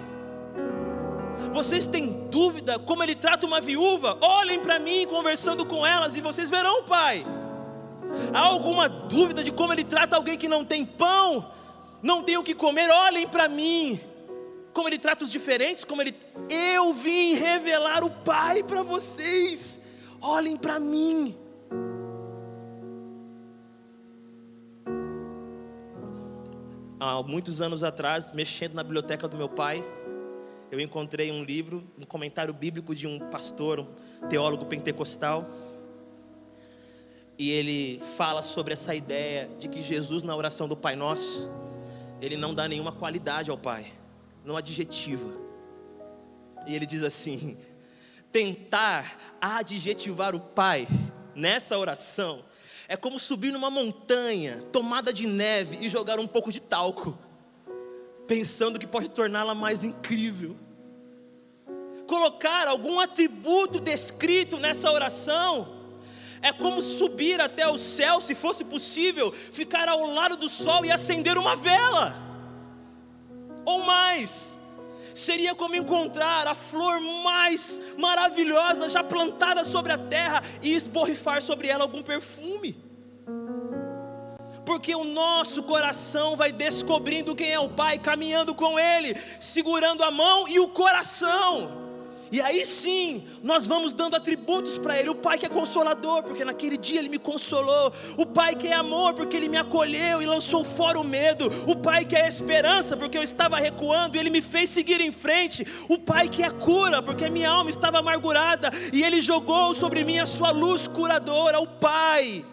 Vocês 1.52 1.86
têm 1.86 2.28
dúvida 2.32 2.80
como 2.80 3.04
ele 3.04 3.14
trata 3.14 3.46
uma 3.46 3.62
viúva? 3.62 4.18
Olhem 4.22 4.60
para 4.60 4.80
mim 4.80 5.06
conversando 5.06 5.64
com 5.64 5.86
elas 5.86 6.16
e 6.16 6.22
vocês 6.22 6.50
verão 6.50 6.80
o 6.80 6.84
pai. 6.84 7.24
Há 8.34 8.40
alguma 8.40 8.90
dúvida 8.90 9.44
de 9.44 9.52
como 9.52 9.72
ele 9.72 9.84
trata 9.84 10.16
alguém 10.16 10.36
que 10.36 10.48
não 10.48 10.66
tem 10.66 10.84
pão, 10.84 11.46
não 12.04 12.22
tem 12.22 12.38
o 12.38 12.44
que 12.44 12.54
comer? 12.54 12.90
Olhem 12.90 13.28
para 13.28 13.48
mim. 13.48 14.00
Como 14.74 14.88
ele 14.88 15.00
trata 15.00 15.24
os 15.24 15.32
diferentes, 15.32 15.84
como 15.84 16.02
ele 16.02 16.14
eu 16.50 16.94
vim 16.94 17.36
revelar 17.36 18.04
o 18.04 18.10
pai 18.10 18.62
para 18.62 18.84
vocês. 18.84 19.80
Olhem 20.22 20.58
para 20.58 20.80
mim. 20.80 21.36
há 27.04 27.22
muitos 27.22 27.60
anos 27.60 27.84
atrás, 27.84 28.32
mexendo 28.32 28.76
na 28.76 28.84
biblioteca 28.84 29.28
do 29.28 29.36
meu 29.36 29.50
pai, 29.50 29.86
eu 30.72 30.80
encontrei 30.80 31.32
um 31.32 31.44
livro, 31.44 31.84
um 32.00 32.06
comentário 32.06 32.54
bíblico 32.54 32.96
de 32.96 33.06
um 33.06 33.20
pastor, 33.30 33.82
um 33.82 34.28
teólogo 34.28 34.66
pentecostal. 34.66 35.46
E 37.38 37.52
ele 37.52 38.02
fala 38.16 38.42
sobre 38.42 38.74
essa 38.74 38.96
ideia 38.96 39.50
de 39.60 39.68
que 39.68 39.82
Jesus, 39.82 40.24
na 40.24 40.36
oração 40.36 40.68
do 40.68 40.78
Pai 40.78 40.96
Nosso, 40.96 41.52
ele 42.24 42.38
não 42.38 42.54
dá 42.54 42.70
nenhuma 42.70 42.94
qualidade 42.94 43.52
ao 43.52 43.58
Pai, 43.58 43.86
não 44.46 44.56
adjetiva. 44.56 45.30
E 46.66 46.74
ele 46.74 46.86
diz 46.86 47.04
assim: 47.04 47.58
tentar 48.32 49.20
adjetivar 49.42 50.34
o 50.34 50.40
Pai 50.40 50.88
nessa 51.36 51.78
oração 51.78 52.42
é 52.88 52.96
como 52.96 53.20
subir 53.20 53.52
numa 53.52 53.70
montanha 53.70 54.62
tomada 54.72 55.12
de 55.12 55.28
neve 55.28 55.86
e 55.86 55.90
jogar 55.90 56.18
um 56.18 56.26
pouco 56.26 56.50
de 56.50 56.62
talco, 56.62 57.18
pensando 58.26 58.80
que 58.80 58.88
pode 58.88 59.10
torná-la 59.10 59.54
mais 59.54 59.84
incrível. 59.84 60.56
Colocar 62.08 62.70
algum 62.70 63.02
atributo 63.02 63.82
descrito 63.82 64.58
nessa 64.60 64.90
oração 64.90 65.73
é 66.44 66.52
como 66.52 66.82
subir 66.82 67.40
até 67.40 67.68
o 67.68 67.78
céu, 67.78 68.20
se 68.20 68.36
fosse 68.36 68.66
possível, 68.66 69.32
ficar 69.32 69.88
ao 69.88 70.06
lado 70.06 70.36
do 70.36 70.50
sol 70.50 70.86
e 70.86 70.92
acender 70.92 71.38
uma 71.38 71.56
vela, 71.56 72.14
ou 73.66 73.84
mais 73.84 74.60
seria 75.16 75.54
como 75.54 75.76
encontrar 75.76 76.48
a 76.48 76.56
flor 76.56 77.00
mais 77.24 77.80
maravilhosa 77.98 78.90
já 78.90 79.04
plantada 79.04 79.64
sobre 79.64 79.92
a 79.92 79.98
terra 79.98 80.44
e 80.62 80.74
esborrifar 80.74 81.42
sobre 81.42 81.68
ela 81.68 81.84
algum 81.84 82.02
perfume. 82.02 82.76
Porque 84.66 84.96
o 84.96 85.04
nosso 85.04 85.64
coração 85.64 86.36
vai 86.36 86.52
descobrindo 86.52 87.36
quem 87.36 87.52
é 87.52 87.60
o 87.60 87.70
Pai, 87.70 88.00
caminhando 88.00 88.56
com 88.56 88.80
Ele, 88.80 89.16
segurando 89.40 90.04
a 90.04 90.10
mão 90.10 90.48
e 90.48 90.60
o 90.60 90.70
coração. 90.70 91.83
E 92.34 92.42
aí 92.42 92.66
sim, 92.66 93.24
nós 93.44 93.68
vamos 93.68 93.94
dando 93.94 94.16
atributos 94.16 94.80
para 94.80 94.98
Ele. 94.98 95.08
O 95.08 95.14
Pai 95.14 95.38
que 95.38 95.46
é 95.46 95.50
consolador, 95.50 96.24
porque 96.24 96.44
naquele 96.44 96.78
dia 96.78 96.98
Ele 96.98 97.08
me 97.08 97.20
consolou. 97.20 97.94
O 98.18 98.26
Pai 98.26 98.56
que 98.56 98.70
é 98.70 98.74
amor, 98.74 99.14
porque 99.14 99.38
Ele 99.38 99.48
me 99.48 99.56
acolheu 99.56 100.20
e 100.20 100.26
lançou 100.26 100.64
fora 100.64 101.00
o 101.00 101.04
medo. 101.04 101.48
O 101.68 101.76
Pai 101.76 102.06
que 102.06 102.16
é 102.16 102.28
esperança, 102.28 102.98
porque 102.98 103.16
eu 103.16 103.22
estava 103.22 103.60
recuando 103.60 104.16
e 104.16 104.20
Ele 104.20 104.32
me 104.32 104.42
fez 104.42 104.72
seguir 104.72 105.00
em 105.00 105.12
frente. 105.12 105.64
O 105.88 106.00
Pai 106.00 106.28
que 106.28 106.42
é 106.42 106.50
cura, 106.50 107.04
porque 107.04 107.30
minha 107.30 107.52
alma 107.52 107.70
estava 107.70 108.00
amargurada 108.00 108.72
e 108.92 109.04
Ele 109.04 109.22
jogou 109.22 109.76
sobre 109.76 110.04
mim 110.04 110.18
a 110.18 110.26
sua 110.26 110.50
luz 110.50 110.88
curadora. 110.88 111.60
O 111.60 111.68
Pai 111.68 112.44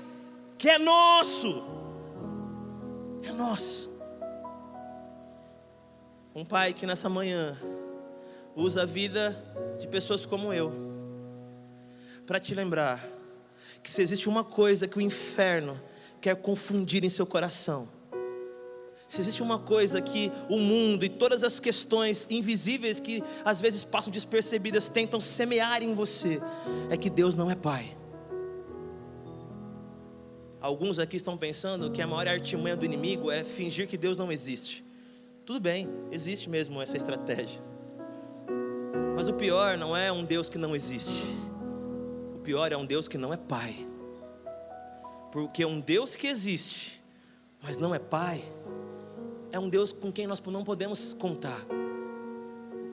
que 0.59 0.69
é 0.69 0.79
nosso, 0.79 1.65
é 3.23 3.33
nosso. 3.33 3.89
Um 6.35 6.45
Pai 6.45 6.75
que 6.75 6.85
nessa 6.85 7.09
manhã 7.09 7.57
usa 8.55 8.83
a 8.83 8.87
vida 8.87 9.37
de 9.79 9.87
pessoas 9.89 10.25
como 10.25 10.53
eu 10.53 10.73
para 12.27 12.39
te 12.39 12.55
lembrar 12.55 13.05
que 13.83 13.91
se 13.91 14.03
existe 14.03 14.29
uma 14.29 14.45
coisa 14.45 14.87
que 14.87 14.99
o 14.99 15.01
inferno 15.01 15.79
quer 16.21 16.37
confundir 16.37 17.03
em 17.03 17.09
seu 17.09 17.27
coração, 17.27 17.89
se 19.09 19.21
existe 19.21 19.43
uma 19.43 19.59
coisa 19.59 20.01
que 20.01 20.31
o 20.49 20.57
mundo 20.57 21.05
e 21.05 21.09
todas 21.09 21.43
as 21.43 21.59
questões 21.59 22.29
invisíveis 22.31 23.01
que 23.01 23.25
às 23.45 23.61
vezes 23.61 23.83
passam 23.83 24.13
despercebidas 24.13 24.87
tentam 24.87 25.21
semear 25.21 25.83
em 25.83 25.93
você, 25.95 26.41
é 26.89 26.97
que 26.97 27.11
Deus 27.11 27.35
não 27.35 27.51
é 27.51 27.57
Pai. 27.57 27.97
Alguns 30.61 31.01
aqui 31.01 31.17
estão 31.17 31.37
pensando 31.37 31.91
que 31.91 32.01
a 32.01 32.07
maior 32.07 32.29
artimanha 32.29 32.77
do 32.77 32.85
inimigo 32.85 33.33
é 33.33 33.43
fingir 33.43 33.89
que 33.89 33.97
Deus 33.97 34.17
não 34.17 34.31
existe. 34.31 34.85
Tudo 35.45 35.59
bem, 35.59 35.89
existe 36.13 36.49
mesmo 36.49 36.81
essa 36.81 36.97
estratégia. 36.97 37.70
Mas 39.21 39.29
o 39.29 39.35
pior 39.35 39.77
não 39.77 39.95
é 39.95 40.11
um 40.11 40.25
Deus 40.25 40.49
que 40.49 40.57
não 40.57 40.75
existe. 40.75 41.13
O 42.37 42.39
pior 42.39 42.73
é 42.73 42.77
um 42.79 42.87
Deus 42.87 43.07
que 43.07 43.19
não 43.19 43.35
é 43.35 43.37
pai. 43.37 43.87
Porque 45.31 45.63
um 45.63 45.79
Deus 45.79 46.17
que 46.17 46.27
existe, 46.27 47.03
mas 47.63 47.77
não 47.77 47.95
é 47.95 47.99
pai, 47.99 48.43
é 49.53 49.59
um 49.59 49.69
Deus 49.69 49.93
com 49.93 50.11
quem 50.11 50.27
nós 50.27 50.41
não 50.41 50.65
podemos 50.65 51.13
contar. 51.13 51.61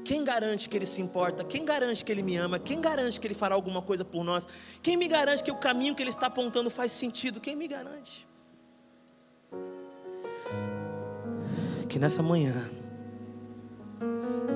Quem 0.04 0.26
garante 0.26 0.68
que 0.68 0.76
Ele 0.76 0.86
se 0.86 1.00
importa? 1.00 1.46
Quem 1.46 1.64
garante 1.64 2.04
que 2.04 2.12
Ele 2.12 2.22
me 2.22 2.36
ama? 2.36 2.60
Quem 2.60 2.82
garante 2.82 3.22
que 3.22 3.28
Ele 3.28 3.34
fará 3.34 3.56
alguma 3.56 3.82
coisa 3.82 4.04
por 4.04 4.22
nós? 4.26 4.46
Quem 4.84 4.98
me 4.98 5.08
garante 5.08 5.42
que 5.42 5.52
o 5.52 5.56
caminho 5.56 5.96
que 5.96 6.04
Ele 6.04 6.10
está 6.10 6.28
apontando 6.28 6.70
faz 6.70 6.92
sentido? 6.92 7.40
Quem 7.40 7.56
me 7.56 7.70
garante? 7.70 8.28
Que 11.88 11.98
nessa 11.98 12.22
manhã, 12.22 12.70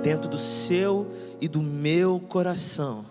dentro 0.02 0.30
do 0.30 0.38
seu 0.38 1.10
e 1.40 1.48
do 1.48 1.62
meu 1.62 2.20
coração, 2.20 3.06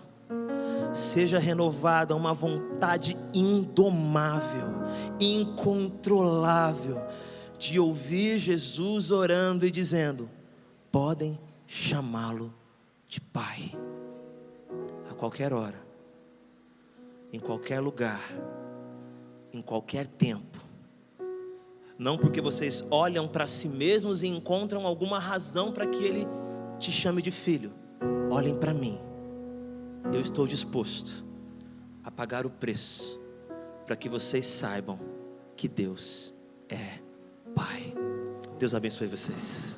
seja 0.93 1.39
renovada 1.39 2.15
uma 2.15 2.33
vontade 2.33 3.17
indomável, 3.33 4.81
incontrolável, 5.19 6.97
de 7.57 7.79
ouvir 7.79 8.39
Jesus 8.39 9.11
orando 9.11 9.65
e 9.65 9.71
dizendo: 9.71 10.29
podem 10.91 11.39
chamá-lo 11.67 12.53
de 13.07 13.21
Pai, 13.21 13.71
a 15.09 15.13
qualquer 15.13 15.53
hora, 15.53 15.81
em 17.31 17.39
qualquer 17.39 17.79
lugar, 17.79 18.21
em 19.53 19.61
qualquer 19.61 20.07
tempo. 20.07 20.50
Não 22.01 22.17
porque 22.17 22.41
vocês 22.41 22.83
olham 22.89 23.27
para 23.27 23.45
si 23.45 23.67
mesmos 23.67 24.23
e 24.23 24.27
encontram 24.27 24.87
alguma 24.87 25.19
razão 25.19 25.71
para 25.71 25.85
que 25.85 26.03
Ele 26.03 26.25
te 26.79 26.91
chame 26.91 27.21
de 27.21 27.29
filho. 27.29 27.71
Olhem 28.31 28.55
para 28.55 28.73
mim. 28.73 28.97
Eu 30.11 30.19
estou 30.19 30.47
disposto 30.47 31.23
a 32.03 32.09
pagar 32.09 32.43
o 32.43 32.49
preço 32.49 33.21
para 33.85 33.95
que 33.95 34.09
vocês 34.09 34.47
saibam 34.47 34.97
que 35.55 35.67
Deus 35.67 36.33
é 36.67 36.97
Pai. 37.53 37.93
Deus 38.57 38.73
abençoe 38.73 39.05
vocês. 39.05 39.70